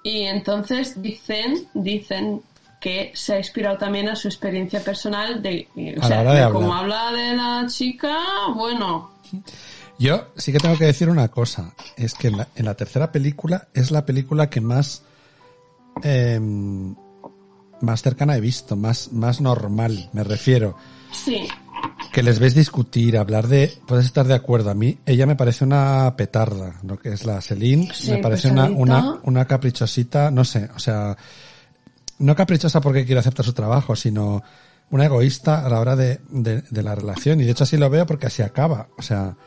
[0.04, 2.42] Y entonces dicen, dicen
[2.80, 5.68] que se ha inspirado también a su experiencia personal de,
[6.00, 8.18] o A sea, de como habla de la chica,
[8.56, 9.12] bueno,
[9.98, 11.74] Yo sí que tengo que decir una cosa.
[11.98, 15.04] Es que en la, en la tercera película es la película que más
[16.04, 16.96] em,
[17.82, 20.76] más cercana he visto, más, más normal, me refiero.
[21.12, 21.48] sí,
[22.12, 23.74] Que les ves discutir, hablar de...
[23.88, 24.70] Puedes estar de acuerdo.
[24.70, 27.90] A mí, ella me parece una petarda, lo que es la Celine.
[27.94, 31.18] Sí, me parece una, una, una caprichosita, no sé, o sea...
[32.20, 34.44] No caprichosa porque quiere aceptar su trabajo, sino
[34.92, 37.40] una egoísta a la hora de, de, de la relación.
[37.42, 38.90] Y de hecho así lo veo porque así acaba.
[38.98, 39.38] O sea,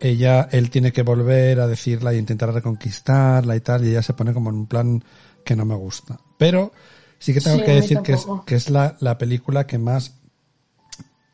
[0.00, 4.14] ella, él tiene que volver a decirla y intentar reconquistarla y tal, y ella se
[4.14, 5.04] pone como en un plan
[5.44, 6.18] que no me gusta.
[6.38, 6.72] Pero
[7.18, 10.14] sí que tengo Sí, que decir que es, que es la, la película que más,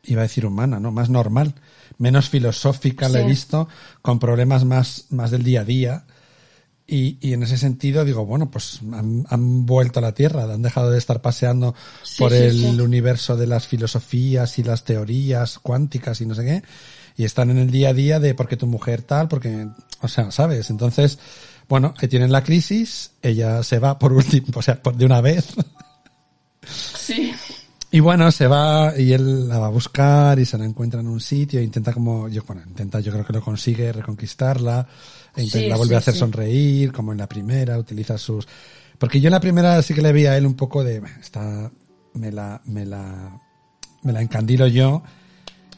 [0.03, 0.91] iba a decir humana, ¿no?
[0.91, 1.55] Más normal,
[1.97, 3.67] menos filosófica la he visto,
[4.01, 6.05] con problemas más, más del día a día.
[6.89, 10.61] Y, y en ese sentido digo, bueno, pues han, han vuelto a la Tierra, han
[10.61, 12.81] dejado de estar paseando Sí, por sí, el sí.
[12.81, 16.63] universo de las filosofías y las teorías cuánticas y no sé qué,
[17.17, 19.67] y están en el día a día de porque tu mujer tal, porque,
[20.01, 20.69] o sea, ¿sabes?
[20.69, 21.19] Entonces,
[21.67, 25.19] bueno, que tienen la crisis, ella se va por último, o sea, por- de una
[25.19, 25.45] vez,
[26.65, 27.33] sí,
[27.97, 31.07] y bueno, se va y él la va a buscar y se la encuentra en
[31.07, 34.87] un sitio e intenta como, yo, bueno, intenta, yo creo que lo consigue reconquistarla,
[35.35, 36.19] e intenta- Sí, la vuelve sí, a hacer sí.
[36.19, 38.47] sonreír, como en la primera, utiliza sus,
[38.99, 41.09] porque yo en la primera sí que le vi a él un poco de, "Bah,
[41.19, 41.71] está,
[42.13, 43.39] me la, me la,
[44.03, 45.01] me la encandilo yo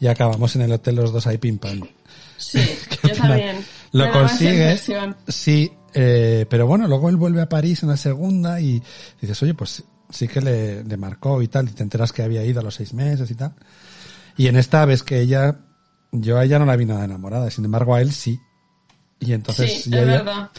[0.02, 1.82] y acabamos en el hotel los dos ahí pim pam.
[2.38, 2.60] sí,
[3.08, 3.66] yo también.
[3.94, 5.16] Lo Me daba esa consigue, impresión.
[5.28, 8.82] sí, eh, pero bueno, luego él vuelve a París en la segunda y
[9.22, 12.44] dices, oye, pues sí que le, le marcó y tal, y te enteras que había
[12.46, 13.54] ido a los seis meses y tal.
[14.38, 15.60] Y en esta ves que ella,
[16.12, 18.40] yo a ella no la vi nada enamorada, sin embargo a él sí.
[19.20, 20.50] Y entonces Sí, yo ella, verdad.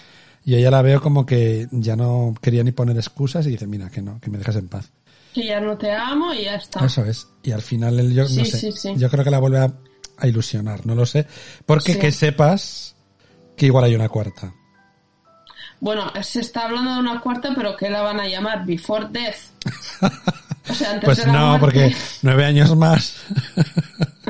[0.44, 3.88] y ella la veo como que ya no quería ni poner excusas y dice, mira,
[3.90, 4.90] que no, que me dejes en paz.
[5.32, 6.84] Que ya no te amo y ya está.
[6.84, 7.26] Eso es.
[7.42, 8.92] Y al final él, yo, no sé, sí, sí.
[8.96, 9.72] yo creo que la vuelve a,
[10.18, 11.26] a ilusionar, no lo sé.
[11.64, 12.96] Porque que sepas
[13.56, 14.52] que igual hay una cuarta.
[15.80, 19.36] Bueno, se está hablando de una cuarta, pero que la van a llamar Before Death.
[20.68, 21.60] O sea, antes Pues de la no, muerte.
[21.60, 23.16] porque nueve años más.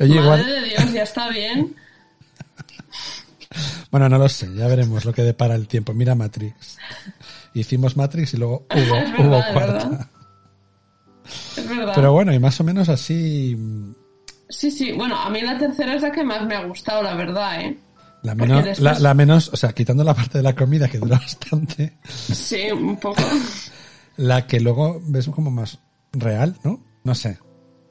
[0.00, 1.74] Oye, Madre igual, de Dios, ya está bien.
[3.90, 5.92] bueno, no lo sé, ya veremos lo que depara el tiempo.
[5.94, 6.78] Mira Matrix.
[7.54, 10.08] Hicimos Matrix y luego hubo, verdad, hubo cuarta.
[11.56, 11.92] Es verdad.
[11.94, 13.56] Pero bueno, y más o menos así,
[14.48, 14.92] Sí, sí.
[14.92, 17.78] Bueno, a mí la tercera es la que más me ha gustado, la verdad, ¿eh?
[18.22, 20.98] La menos, después- la, la menos, o sea, quitando la parte de la comida que
[20.98, 23.22] dura bastante, Sí, un poco.
[24.16, 25.78] la que luego ves como más
[26.12, 26.80] real, ¿no?
[27.04, 27.38] No sé.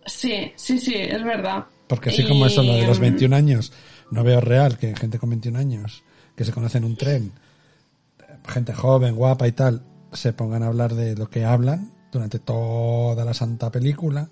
[0.06, 1.66] Sí, sí, sí, es verdad.
[1.88, 3.74] Porque así Y, como eso, lo de los mm, 21 años,
[4.12, 6.04] no veo real que gente con 21 años
[6.36, 7.34] que se conoce en un tren,
[8.48, 13.24] gente joven, guapa y tal, se pongan a hablar de lo que hablan durante toda
[13.26, 14.30] la santa película.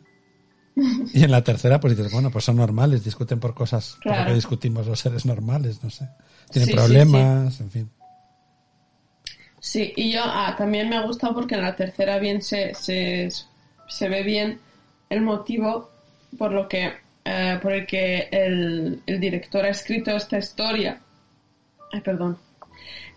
[1.13, 4.33] Y en la tercera, pues dices, bueno, pues son normales, discuten por cosas por que
[4.33, 6.07] discutimos los seres normales, no sé.
[6.51, 7.89] Tienen Sí, sí, problemas, en fin.
[9.59, 13.29] Sí, y yo ah, también me ha gustado porque en la tercera bien se, se,
[13.87, 14.59] se ve bien
[15.09, 15.89] el motivo
[16.37, 16.93] por lo que
[17.25, 20.99] eh, por el que el, el director ha escrito esta historia.
[21.91, 22.37] Ay, perdón.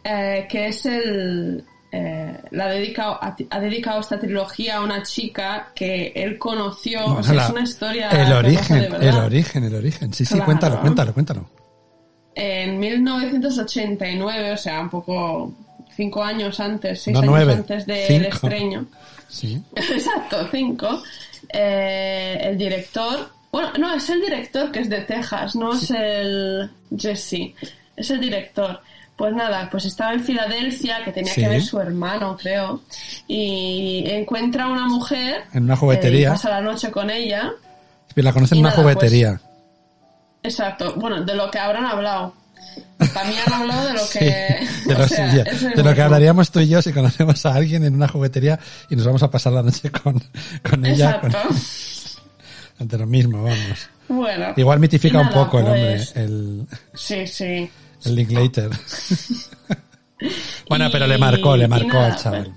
[0.04, 1.64] Eh, que es el
[1.94, 7.04] eh, la ha dedicado ha, ha dedicado esta trilogía a una chica que él conoció.
[7.04, 10.12] o Bueno, sea, la- es una historia el origen, de el origen, el origen.
[10.14, 10.44] Sí, sí, Claro.
[10.46, 11.50] cuéntalo, cuéntalo, cuéntalo.
[12.34, 15.52] En 1989, o sea, un poco
[15.94, 18.28] cinco años antes, seis No, años nueve, antes del cinco.
[18.46, 18.86] estreno.
[19.28, 19.62] Sí.
[19.76, 21.02] Exacto, cinco.
[21.52, 26.70] Eh, el director, bueno, no, es el director que es de Texas, no es el
[26.96, 27.54] Jesse,
[27.96, 28.80] es el director.
[29.22, 31.42] Pues nada, pues estaba en Filadelfia, que tenía Sí.
[31.42, 32.82] que ver su hermano, creo,
[33.28, 36.30] y encuentra a una mujer En una juguetería.
[36.30, 37.52] pasa la noche con ella.
[38.16, 39.40] La conocen Y en una nada, pues, juguetería.
[40.42, 42.34] Exacto, bueno, de lo que habrán hablado.
[42.98, 44.24] Mí han hablado de lo Sí, que...
[44.86, 48.08] de, sea, es lo que hablaríamos tú y yo si conocemos a alguien en una
[48.08, 48.58] juguetería
[48.90, 50.20] y nos vamos a pasar la noche con,
[50.68, 51.20] con ella.
[51.20, 51.54] con- Exacto.
[52.80, 53.88] ante lo mismo, vamos.
[54.08, 54.52] Bueno.
[54.56, 57.70] Igual mitifica un poco el hombre, pues, el, Sí, sí.
[58.04, 58.70] El Linklater.
[60.68, 62.44] bueno, Y- pero le marcó, le marcó nada, al chaval.
[62.44, 62.56] pues,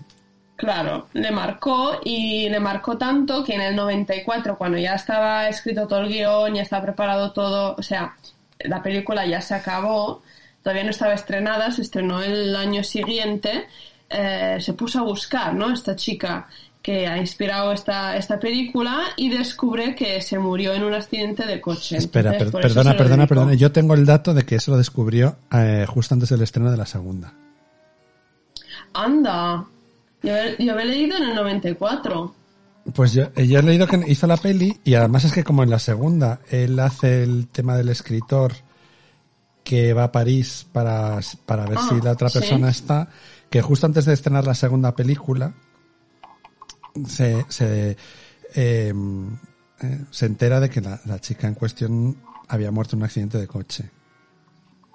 [0.57, 5.85] Claro, le marcó y le marcó tanto que en el 94, cuando ya estaba escrito
[5.85, 8.15] todo el guion, ya estaba preparado todo, o sea,
[8.59, 10.21] la película ya se acabó,
[10.63, 13.67] todavía no estaba estrenada, se estrenó el año siguiente,
[14.09, 15.73] eh, se puso a buscar, ¿no?
[15.73, 16.47] Esta chica
[16.85, 21.59] que ha inspirado esta, esta película y descubre que se murió en un accidente de
[21.59, 21.97] coche.
[21.97, 23.53] Espera, Entonces, per- perdona, perdona, perdona.
[23.55, 26.77] Yo tengo el dato de que eso lo descubrió eh, justo antes del estreno de
[26.77, 27.33] la segunda.
[28.93, 29.65] Anda,
[30.21, 32.35] yo, he- yo había leído en el 94.
[32.93, 35.63] Pues yo, eh, yo he leído que hizo la peli y además es que como
[35.63, 38.53] en la segunda él hace el tema del escritor
[39.63, 42.37] que va a París para, para ver Ah, si la otra sí.
[42.37, 43.09] persona está,
[43.49, 45.55] que justo antes de estrenar la segunda película
[47.07, 47.97] se, se,
[48.55, 48.93] eh,
[49.81, 52.17] eh, se entera de que la, la chica en cuestión
[52.47, 53.89] había muerto en un accidente de coche.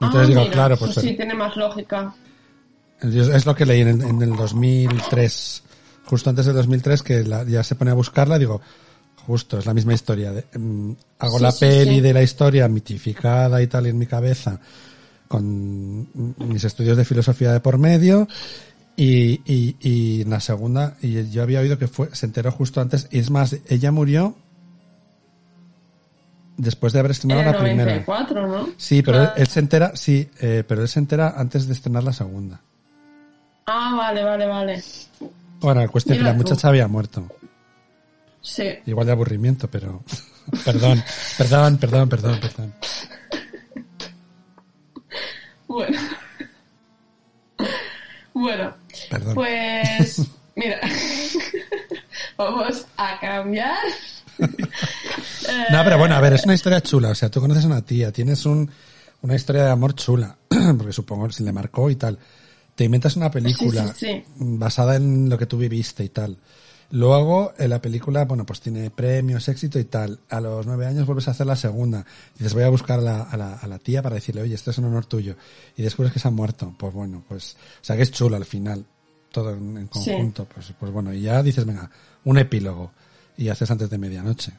[0.00, 2.14] Entonces Ah, digo, mira, claro, pues, sí, tiene más lógica.
[3.02, 5.62] es lo que leí en el, en el 2003,
[6.06, 8.60] justo antes del 2003, que la- ya se pone a buscarla, digo,
[9.26, 10.32] justo, es la misma historia.
[10.32, 12.00] de, mm, hago Sí, la sí, peli sí.
[12.00, 14.58] de la historia mitificada y tal en mi cabeza,
[15.28, 18.26] con mis estudios de filosofía de por medio,
[19.02, 23.08] y, y, y la segunda, y yo había oído que fue, se enteró justo antes,
[23.10, 24.34] y es más, ella murió
[26.56, 27.84] después de haber En estrenado el la primera.
[27.92, 28.68] 94, ¿no?
[28.76, 29.32] Sí, pero Claro.
[29.36, 32.60] él, él se entera, sí, eh, pero él se entera antes de estrenar la segunda.
[33.66, 34.82] Ah, vale, vale, vale.
[35.62, 37.26] Ahora, la cuestión es que la muchacha había muerto.
[38.42, 38.64] Sí.
[38.86, 40.02] Igual de aburrimiento, pero...
[40.64, 41.02] perdón,
[41.38, 42.74] perdón, perdón, perdón, perdón.
[45.68, 45.98] Bueno.
[48.34, 48.74] Bueno,
[49.10, 49.34] Perdón.
[49.34, 50.22] pues
[50.56, 50.80] mira.
[52.36, 53.76] Vamos a cambiar.
[54.38, 57.10] No, pero bueno, a ver, es una historia chula.
[57.10, 58.70] O sea, tú conoces a una tía, tienes un,
[59.22, 60.36] una historia de amor chula,
[60.78, 62.18] porque supongo si le marcó y tal.
[62.74, 66.38] Te inventas una película Sí, sí, basada en lo que tú viviste y tal.
[66.92, 70.18] Luego, en la película, bueno, pues tiene premios, éxito y tal.
[70.28, 72.04] A los nueve años vuelves a hacer la segunda.
[72.36, 74.70] Dices, voy a buscar a la, a la, a la tía para decirle, oye, esto
[74.72, 75.36] es un honor tuyo.
[75.76, 76.74] Y descubres que se ha muerto.
[76.76, 78.84] Pues bueno, pues, o sea, que es chulo al final.
[79.30, 80.10] Todo en, en Sí.
[80.10, 80.46] conjunto.
[80.52, 81.88] Pues, pues bueno, y ya dices, venga,
[82.24, 82.90] un epílogo.
[83.36, 84.52] Y haces antes de medianoche.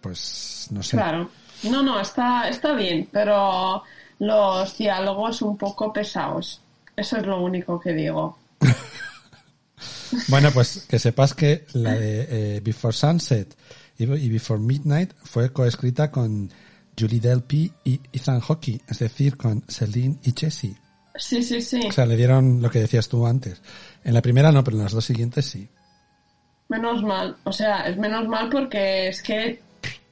[0.00, 0.96] Pues, no sé.
[0.96, 1.28] Claro.
[1.64, 3.82] No, no, está, está bien, pero
[4.18, 6.62] los diálogos un poco pesados.
[6.96, 8.38] Eso es lo único que digo.
[10.28, 13.56] Bueno, pues que sepas que la de eh, Before Sunset
[13.98, 16.50] y Before Midnight fue coescrita con
[16.98, 20.76] Julie Delpy y Ethan Hawke, es decir, con Celine y Jessie.
[21.16, 21.80] Sí, sí, sí.
[21.86, 23.60] O sea, le dieron lo que decías tú antes.
[24.04, 25.68] En la primera no, pero en las dos siguientes sí.
[26.68, 27.36] Menos mal.
[27.44, 29.60] O sea, es menos mal porque es que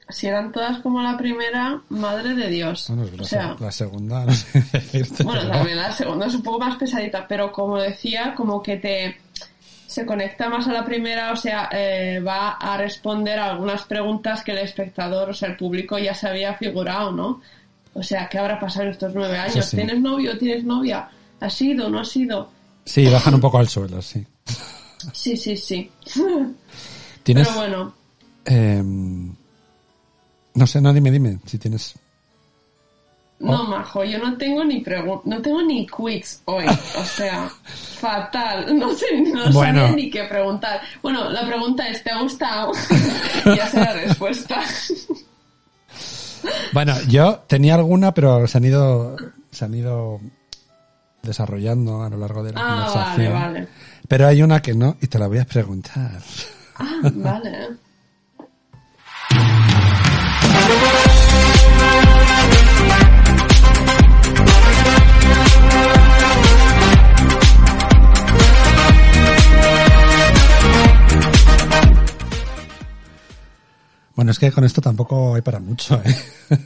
[0.09, 2.85] si eran todas como la primera, madre de Dios.
[2.89, 5.23] Bueno, o sea, la segunda, no sé decirte.
[5.23, 9.17] bueno, también la segunda es un poco más pesadita, pero como decía, como que te
[9.89, 14.43] se conecta más a la primera, o sea, eh, va a responder a algunas preguntas
[14.43, 17.41] que el espectador, o sea, el público ya se había figurado, ¿no?
[17.95, 19.65] O sea, ¿qué habrá pasado en estos nueve años?
[19.65, 19.77] sí.
[19.77, 20.37] ¿Tienes novio?
[20.37, 21.09] ¿Tienes novia?
[21.39, 21.89] ¿Has sido?
[21.89, 22.51] ¿No has sido?
[22.85, 24.23] Sí, bajan un poco al suelo, sí.
[25.11, 25.89] Sí, sí, sí.
[27.23, 27.47] Tienes...
[27.47, 27.93] Pero bueno,
[28.45, 29.33] em,
[30.53, 31.95] no sé, no, dime, dime, si tienes...
[33.39, 33.67] No, Oh.
[33.67, 34.83] majo, yo no tengo ni
[35.23, 37.49] no tengo ni quiz hoy, o sea,
[37.99, 39.81] fatal, no sé, no Bueno.
[39.81, 40.81] sabía ni qué preguntar.
[41.01, 42.73] Bueno, la pregunta es, ¿te ha gustado?
[43.45, 44.61] ya sé la respuesta.
[46.73, 49.15] Bueno, yo tenía alguna, pero se han ido,
[49.51, 50.19] se han ido
[51.21, 53.33] desarrollando a lo largo de la ah, vale, conversación.
[53.33, 53.67] vale.
[54.07, 56.21] Pero hay una que no, y te la voy a preguntar.
[56.75, 57.69] Ah, vale.
[74.19, 76.13] Bueno, es que con esto tampoco hay para mucho, ¿eh?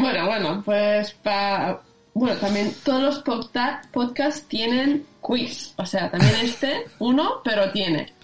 [0.00, 1.82] Bueno, bueno, pues pa...
[2.14, 5.74] Bueno, también todos los podca- podcasts tienen quiz.
[5.76, 8.14] O sea, también este, uno, pero tiene.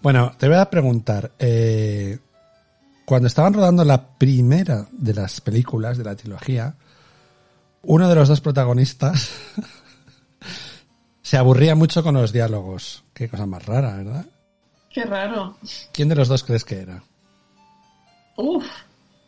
[0.00, 2.18] Bueno, te voy a preguntar, eh,
[3.04, 6.76] cuando estaban rodando la primera de las películas de la trilogía,
[7.82, 9.32] uno de los dos protagonistas
[11.20, 13.04] se aburría mucho con los diálogos.
[13.12, 14.24] Qué cosa más rara, ¿verdad?
[14.90, 15.58] Qué raro.
[15.92, 17.02] ¿Quién de los dos crees que era?
[18.36, 18.66] Uf.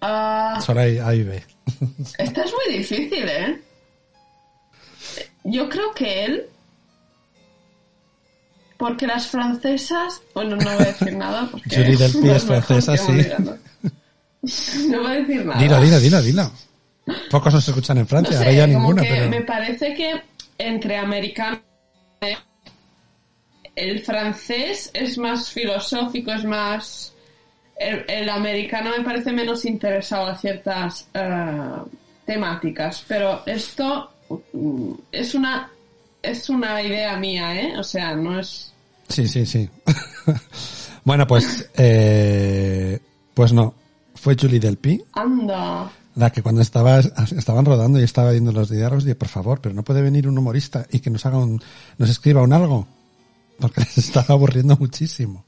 [0.01, 1.43] Ah, Solo hay A y B.
[2.19, 3.61] Esta es muy difícil, ¿eh?
[5.45, 6.47] Yo creo que él.
[8.77, 10.21] Porque las francesas.
[10.35, 11.49] Bueno, no voy a decir nada.
[11.51, 14.87] Porque Julie Delpy es mejor francesa, sí.
[14.89, 15.61] No voy a decir nada.
[15.61, 16.53] Dilo, dilo, dilo, dilo.
[17.31, 19.29] Pocos nos escuchan en No Francia, sé, ahora ya que pero...
[19.31, 20.23] me parece que
[20.59, 21.61] entre americano.
[23.75, 27.15] El francés es más filosófico, es más.
[27.79, 31.61] El, el americano me parece menos interesado a ciertas eh,
[32.27, 34.11] temáticas, pero esto
[34.53, 35.71] mm, es una
[36.21, 37.79] es una idea mía, ¿eh?
[37.79, 38.73] O sea, no es
[39.09, 39.69] Sí, sí, sí.
[41.05, 41.71] bueno, pues...
[41.77, 42.99] Eh,
[43.35, 43.75] pues no.
[44.15, 45.91] Fue Julie Delpy, anda.
[46.17, 49.77] la que cuando estaba, estaban rodando y estaba viendo los diálogos, dije, por favor, pero
[49.77, 51.63] no puede venir un humorista y que nos haga un...
[51.99, 52.89] nos escriba un algo.
[53.61, 55.45] Porque les estaba aburriendo muchísimo.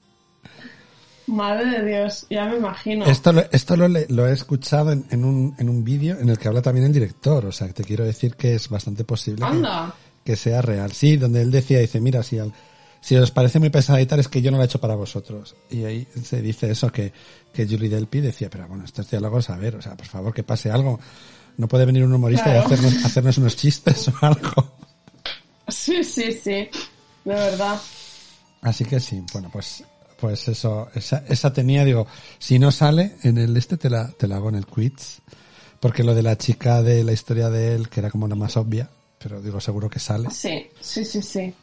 [1.31, 3.05] Madre de Dios, ya me imagino.
[3.07, 6.49] Esto, lo, esto lo, he escuchado en, en un, en un vídeo en el que
[6.49, 7.47] habla también el director.
[7.47, 9.95] O sea, que te quiero decir que es bastante posible que, Anda.
[10.25, 10.93] que sea real.
[10.93, 12.53] Sí, donde él decía, dice, mira, si, al-
[13.01, 14.95] si os parece muy pesada y tal, es que yo no la he hecho para
[14.95, 15.55] vosotros.
[15.71, 17.13] Y ahí se dice eso, que,
[17.55, 20.43] que Julie Delpy decía, pero bueno, estos diálogos, a ver, o sea, por favor, que
[20.43, 20.99] pase algo.
[21.57, 24.75] No puede venir un humorista y hacernos, hacernos unos chistes o algo.
[25.69, 26.69] Sí, sí, sí.
[27.25, 27.79] De verdad.
[28.63, 29.85] Así que sí, bueno, pues,
[30.21, 32.07] pues eso, esa, esa tenía, digo,
[32.39, 35.21] si no sale en el este te la, te la hago en el quiz,
[35.81, 38.57] porque lo de la chica de la historia de él, que era como la más
[38.57, 40.31] obvia, pero digo, seguro que sale.
[40.31, 41.55] Sí, sí, sí, sí.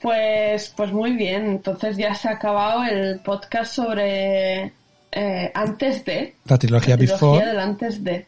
[0.00, 1.46] Pues, pues muy bien.
[1.46, 4.72] Entonces ya se ha acabado el podcast sobre
[5.12, 6.34] eh, antes de.
[6.44, 8.26] La trilogía La trilogía Before, del antes de.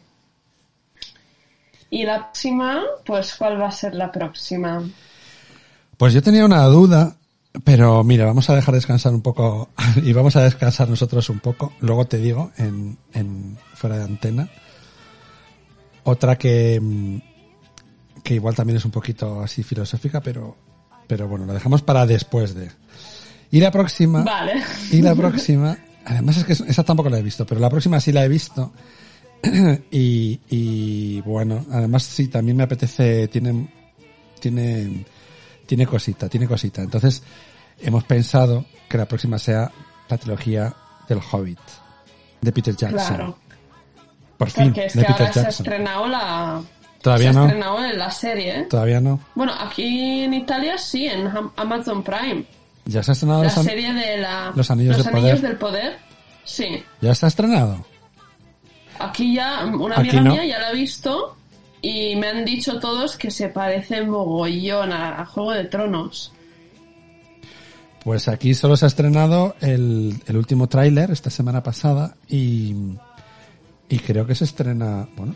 [1.90, 4.82] Y la próxima, pues ¿cuál va a ser la próxima?
[5.96, 7.16] pues yo tenía una duda,
[7.62, 9.68] pero mira, vamos a dejar descansar un poco,
[10.02, 14.48] y vamos a descansar nosotros un poco, luego te digo, en, en fuera de antena.
[16.02, 17.18] Otra que, mm,
[18.22, 20.56] que igual también es un poquito así filosófica, pero,
[21.06, 22.70] pero bueno, la dejamos para después de.
[23.50, 24.62] Y la próxima, Vale.
[24.90, 28.10] y la próxima, además es que esa tampoco la he visto, pero la próxima sí
[28.10, 28.72] la he visto.
[29.90, 33.68] y, y bueno, además sí, también me apetece, tiene,
[34.40, 35.04] tiene,
[35.66, 36.82] tiene cosita, tiene cosita.
[36.82, 37.22] Entonces,
[37.80, 39.70] hemos pensado que la próxima sea
[40.08, 40.74] la trilogía
[41.08, 41.58] del Hobbit,
[42.40, 43.16] de Peter Jackson.
[43.16, 43.38] Claro.
[44.36, 46.62] Por fin, Porque es de que ahora se ha estrenado la.
[47.00, 48.62] Todavía se ha estrenado en la serie, ¿eh?
[48.64, 49.20] Todavía no.
[49.34, 52.44] Bueno, aquí en Italia sí, en Am- Amazon Prime.
[52.86, 54.52] Ya se ha estrenado La los serie de la.
[54.54, 55.40] Los Anillos del Poder.
[55.40, 55.98] del Poder.
[56.44, 56.82] Sí.
[57.00, 57.84] Ya se ha estrenado.
[58.98, 60.32] Aquí ya, una Aquí amiga no.
[60.32, 61.36] mía ya la ha visto
[61.84, 66.32] y me han dicho todos que se parece mogollón a, a Juego de Tronos.
[68.02, 72.74] Pues aquí solo se ha estrenado el, el último tráiler esta semana pasada y,
[73.88, 75.34] y creo que se estrena, bueno,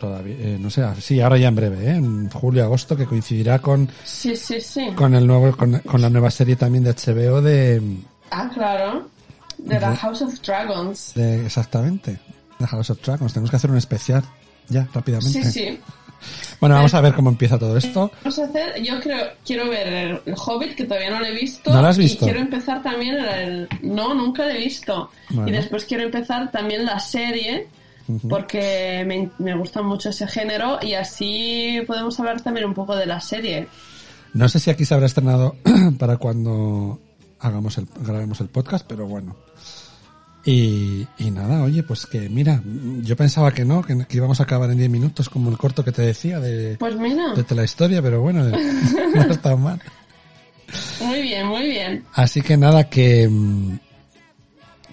[0.00, 1.94] todavía, eh, no sé, sí, ahora ya en breve, ¿eh?
[1.96, 4.88] en julio, agosto, que coincidirá con, Sí, sí, sí.
[4.96, 7.80] con el nuevo, con, con la nueva serie también de HBO de,
[8.30, 9.06] Ah, claro.
[9.58, 11.12] De la House of Dragons.
[11.14, 12.18] de exactamente,
[12.58, 13.32] de House of Dragons.
[13.32, 14.24] Tenemos que hacer un especial
[14.68, 15.44] ya, rápidamente.
[15.44, 15.80] Sí, sí.
[16.60, 18.10] Bueno, vamos a ver cómo empieza todo esto.
[18.22, 21.72] Vamos a hacer, yo creo, quiero ver el, Hobbit, que todavía no lo he visto.
[21.72, 22.24] ¿No lo has visto?
[22.24, 23.68] Y quiero empezar también el...
[23.82, 25.10] No, nunca lo he visto.
[25.30, 25.48] Bueno.
[25.48, 27.68] Y después quiero empezar también la serie,
[28.28, 33.06] porque me, me gusta mucho ese género y así podemos hablar también un poco de
[33.06, 33.68] la serie.
[34.32, 35.56] No sé si aquí se habrá estrenado
[35.98, 36.98] para cuando
[37.40, 39.36] hagamos el, grabemos el podcast, pero bueno.
[40.46, 42.60] Y, y nada, oye, pues que mira,
[43.00, 45.82] yo pensaba que no, que, que íbamos a acabar en 10 minutos como el corto
[45.84, 48.44] que te decía de, Pues mira, de la historia, pero bueno,
[49.14, 49.80] no está mal.
[51.00, 52.04] muy bien, muy bien.
[52.12, 53.30] Así que nada, que,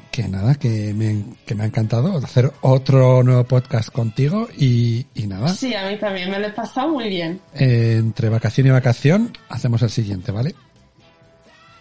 [0.10, 5.28] que nada, que me, que me ha encantado hacer otro nuevo podcast contigo y, y
[5.28, 7.41] nada, Sí, a mí también me lo he pasado muy bien.
[7.56, 10.56] eh, entre vacación y vacación hacemos el siguiente, ¿vale?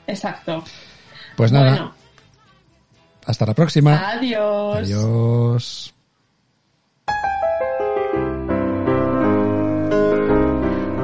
[0.09, 0.65] Exacto.
[1.37, 1.95] Pues nada, Bueno,
[3.27, 4.11] hasta la próxima.
[4.11, 4.77] adiós.
[4.79, 5.95] Adiós.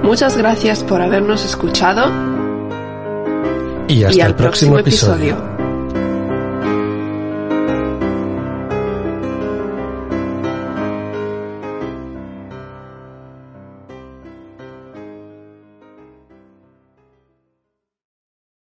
[0.03, 2.11] Muchas gracias por habernos escuchado
[3.89, 5.35] Y hasta y el próximo próximo episodio.
[5.35, 5.55] episodio.